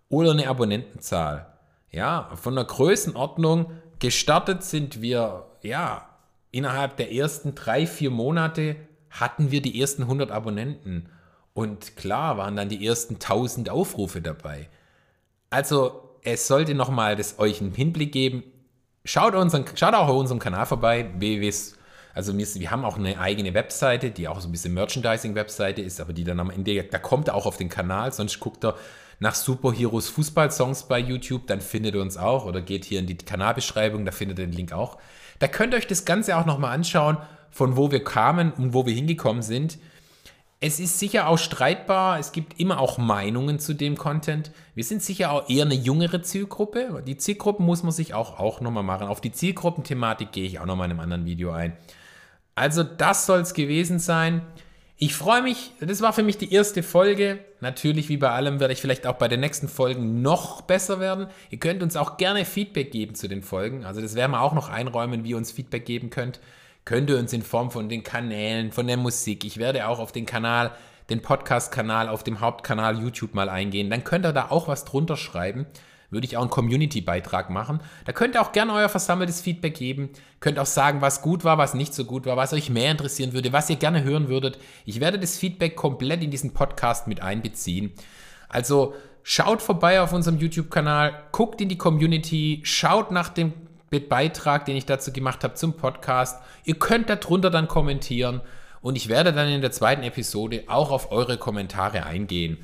oder 0.08 0.30
eine 0.30 0.46
Abonnentenzahl. 0.46 1.52
Ja, 1.90 2.30
von 2.36 2.54
der 2.54 2.66
Größenordnung 2.66 3.72
gestartet 3.98 4.62
sind 4.62 5.02
wir 5.02 5.46
ja, 5.62 6.08
innerhalb 6.52 6.96
der 6.96 7.10
ersten 7.12 7.56
drei, 7.56 7.88
vier 7.88 8.10
Monate 8.10 8.76
hatten 9.10 9.50
wir 9.50 9.60
die 9.60 9.80
ersten 9.80 10.02
100 10.02 10.30
Abonnenten. 10.30 11.08
Und 11.54 11.96
klar 11.96 12.36
waren 12.38 12.54
dann 12.54 12.68
die 12.68 12.86
ersten 12.86 13.14
1000 13.14 13.68
Aufrufe 13.68 14.22
dabei. 14.22 14.68
Also 15.50 16.08
es 16.22 16.46
sollte 16.46 16.76
nochmal 16.76 17.20
euch 17.38 17.60
einen 17.60 17.74
Hinblick 17.74 18.12
geben. 18.12 18.44
Schaut, 19.04 19.34
unseren, 19.34 19.64
schaut 19.74 19.94
auch 19.94 20.06
auf 20.06 20.16
unserem 20.16 20.38
Kanal 20.38 20.66
vorbei, 20.66 21.10
www. 21.18 21.52
Also 22.14 22.36
wir, 22.36 22.46
wir 22.54 22.70
haben 22.70 22.84
auch 22.84 22.98
eine 22.98 23.18
eigene 23.18 23.54
Webseite, 23.54 24.10
die 24.10 24.28
auch 24.28 24.40
so 24.40 24.48
ein 24.48 24.52
bisschen 24.52 24.74
Merchandising-Webseite 24.74 25.82
ist, 25.82 26.00
aber 26.00 26.12
die 26.12 26.24
dann 26.24 26.40
am 26.40 26.50
Ende, 26.50 26.82
da 26.84 26.98
kommt 26.98 27.28
er 27.28 27.34
auch 27.34 27.46
auf 27.46 27.56
den 27.56 27.68
Kanal, 27.68 28.12
sonst 28.12 28.40
guckt 28.40 28.64
er 28.64 28.76
nach 29.20 29.34
Superheroes 29.34 30.08
Fußballsongs 30.08 30.84
bei 30.84 30.98
YouTube, 30.98 31.46
dann 31.46 31.60
findet 31.60 31.94
ihr 31.94 32.00
uns 32.00 32.16
auch 32.16 32.46
oder 32.46 32.62
geht 32.62 32.84
hier 32.84 32.98
in 32.98 33.06
die 33.06 33.16
Kanalbeschreibung, 33.16 34.04
da 34.04 34.12
findet 34.12 34.38
ihr 34.38 34.46
den 34.46 34.54
Link 34.54 34.72
auch. 34.72 34.98
Da 35.38 35.46
könnt 35.46 35.74
ihr 35.74 35.76
euch 35.76 35.86
das 35.86 36.04
Ganze 36.04 36.36
auch 36.36 36.46
nochmal 36.46 36.74
anschauen, 36.74 37.18
von 37.50 37.76
wo 37.76 37.90
wir 37.90 38.02
kamen 38.02 38.52
und 38.52 38.72
wo 38.72 38.86
wir 38.86 38.94
hingekommen 38.94 39.42
sind. 39.42 39.78
Es 40.62 40.78
ist 40.78 40.98
sicher 40.98 41.26
auch 41.28 41.38
streitbar, 41.38 42.18
es 42.18 42.32
gibt 42.32 42.60
immer 42.60 42.80
auch 42.80 42.98
Meinungen 42.98 43.58
zu 43.58 43.72
dem 43.72 43.96
Content. 43.96 44.52
Wir 44.74 44.84
sind 44.84 45.02
sicher 45.02 45.32
auch 45.32 45.48
eher 45.48 45.64
eine 45.64 45.74
jüngere 45.74 46.22
Zielgruppe. 46.22 47.02
Die 47.06 47.16
Zielgruppen 47.16 47.64
muss 47.64 47.82
man 47.82 47.92
sich 47.92 48.12
auch, 48.12 48.38
auch 48.38 48.60
nochmal 48.60 48.82
machen. 48.82 49.06
Auf 49.06 49.22
die 49.22 49.32
Zielgruppenthematik 49.32 50.32
gehe 50.32 50.44
ich 50.44 50.60
auch 50.60 50.66
nochmal 50.66 50.86
in 50.86 50.92
einem 50.92 51.00
anderen 51.00 51.24
Video 51.24 51.50
ein. 51.50 51.78
Also 52.60 52.82
das 52.82 53.24
soll 53.24 53.40
es 53.40 53.54
gewesen 53.54 53.98
sein. 53.98 54.42
Ich 54.98 55.14
freue 55.14 55.40
mich, 55.40 55.72
das 55.80 56.02
war 56.02 56.12
für 56.12 56.22
mich 56.22 56.36
die 56.36 56.52
erste 56.52 56.82
Folge. 56.82 57.38
Natürlich, 57.60 58.10
wie 58.10 58.18
bei 58.18 58.28
allem, 58.28 58.60
werde 58.60 58.74
ich 58.74 58.82
vielleicht 58.82 59.06
auch 59.06 59.14
bei 59.14 59.28
den 59.28 59.40
nächsten 59.40 59.66
Folgen 59.66 60.20
noch 60.20 60.60
besser 60.60 61.00
werden. 61.00 61.28
Ihr 61.48 61.58
könnt 61.58 61.82
uns 61.82 61.96
auch 61.96 62.18
gerne 62.18 62.44
Feedback 62.44 62.92
geben 62.92 63.14
zu 63.14 63.28
den 63.28 63.42
Folgen. 63.42 63.86
Also 63.86 64.02
das 64.02 64.14
werden 64.14 64.32
wir 64.32 64.42
auch 64.42 64.52
noch 64.52 64.68
einräumen, 64.68 65.24
wie 65.24 65.30
ihr 65.30 65.38
uns 65.38 65.52
Feedback 65.52 65.86
geben 65.86 66.10
könnt. 66.10 66.38
Könnt 66.84 67.08
ihr 67.08 67.18
uns 67.18 67.32
in 67.32 67.40
Form 67.40 67.70
von 67.70 67.88
den 67.88 68.02
Kanälen, 68.02 68.72
von 68.72 68.86
der 68.86 68.98
Musik. 68.98 69.46
Ich 69.46 69.56
werde 69.56 69.88
auch 69.88 69.98
auf 69.98 70.12
den 70.12 70.26
Kanal, 70.26 70.72
den 71.08 71.22
Podcast-Kanal 71.22 72.10
auf 72.10 72.24
dem 72.24 72.40
Hauptkanal 72.40 73.00
YouTube 73.00 73.32
mal 73.32 73.48
eingehen. 73.48 73.88
Dann 73.88 74.04
könnt 74.04 74.26
ihr 74.26 74.34
da 74.34 74.50
auch 74.50 74.68
was 74.68 74.84
drunter 74.84 75.16
schreiben 75.16 75.64
würde 76.10 76.26
ich 76.26 76.36
auch 76.36 76.42
einen 76.42 76.50
Community-Beitrag 76.50 77.50
machen. 77.50 77.80
Da 78.04 78.12
könnt 78.12 78.34
ihr 78.34 78.42
auch 78.42 78.52
gerne 78.52 78.72
euer 78.72 78.88
versammeltes 78.88 79.40
Feedback 79.40 79.74
geben. 79.74 80.10
Könnt 80.40 80.58
auch 80.58 80.66
sagen, 80.66 81.00
was 81.00 81.22
gut 81.22 81.44
war, 81.44 81.58
was 81.58 81.74
nicht 81.74 81.94
so 81.94 82.04
gut 82.04 82.26
war, 82.26 82.36
was 82.36 82.52
euch 82.52 82.70
mehr 82.70 82.90
interessieren 82.90 83.32
würde, 83.32 83.52
was 83.52 83.70
ihr 83.70 83.76
gerne 83.76 84.02
hören 84.02 84.28
würdet. 84.28 84.58
Ich 84.84 85.00
werde 85.00 85.18
das 85.18 85.38
Feedback 85.38 85.76
komplett 85.76 86.22
in 86.22 86.30
diesen 86.30 86.52
Podcast 86.52 87.06
mit 87.06 87.22
einbeziehen. 87.22 87.92
Also 88.48 88.94
schaut 89.22 89.62
vorbei 89.62 90.00
auf 90.00 90.12
unserem 90.12 90.38
YouTube-Kanal, 90.38 91.14
guckt 91.32 91.60
in 91.60 91.68
die 91.68 91.78
Community, 91.78 92.60
schaut 92.64 93.10
nach 93.10 93.28
dem 93.28 93.52
Beitrag, 94.08 94.64
den 94.66 94.76
ich 94.76 94.86
dazu 94.86 95.12
gemacht 95.12 95.44
habe 95.44 95.54
zum 95.54 95.74
Podcast. 95.74 96.40
Ihr 96.64 96.78
könnt 96.78 97.08
darunter 97.08 97.50
dann 97.50 97.68
kommentieren 97.68 98.40
und 98.80 98.96
ich 98.96 99.08
werde 99.08 99.32
dann 99.32 99.48
in 99.48 99.60
der 99.60 99.72
zweiten 99.72 100.02
Episode 100.02 100.64
auch 100.68 100.90
auf 100.90 101.12
eure 101.12 101.38
Kommentare 101.38 102.04
eingehen. 102.06 102.58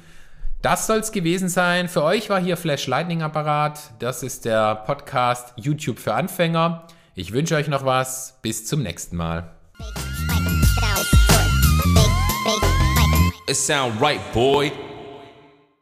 Das 0.66 0.88
soll 0.88 0.98
es 0.98 1.12
gewesen 1.12 1.48
sein. 1.48 1.88
Für 1.88 2.02
euch 2.02 2.28
war 2.28 2.40
hier 2.40 2.56
Flash 2.56 2.88
Lightning 2.88 3.22
Apparat. 3.22 3.78
Das 4.00 4.24
ist 4.24 4.46
der 4.46 4.74
Podcast 4.74 5.52
YouTube 5.54 6.00
für 6.00 6.12
Anfänger. 6.12 6.88
Ich 7.14 7.30
wünsche 7.30 7.54
euch 7.54 7.68
noch 7.68 7.84
was. 7.84 8.40
Bis 8.42 8.66
zum 8.66 8.82
nächsten 8.82 9.16
Mal. 9.16 9.48
It 13.46 13.54
sound 13.54 14.02
right, 14.02 14.18
boy. 14.32 14.72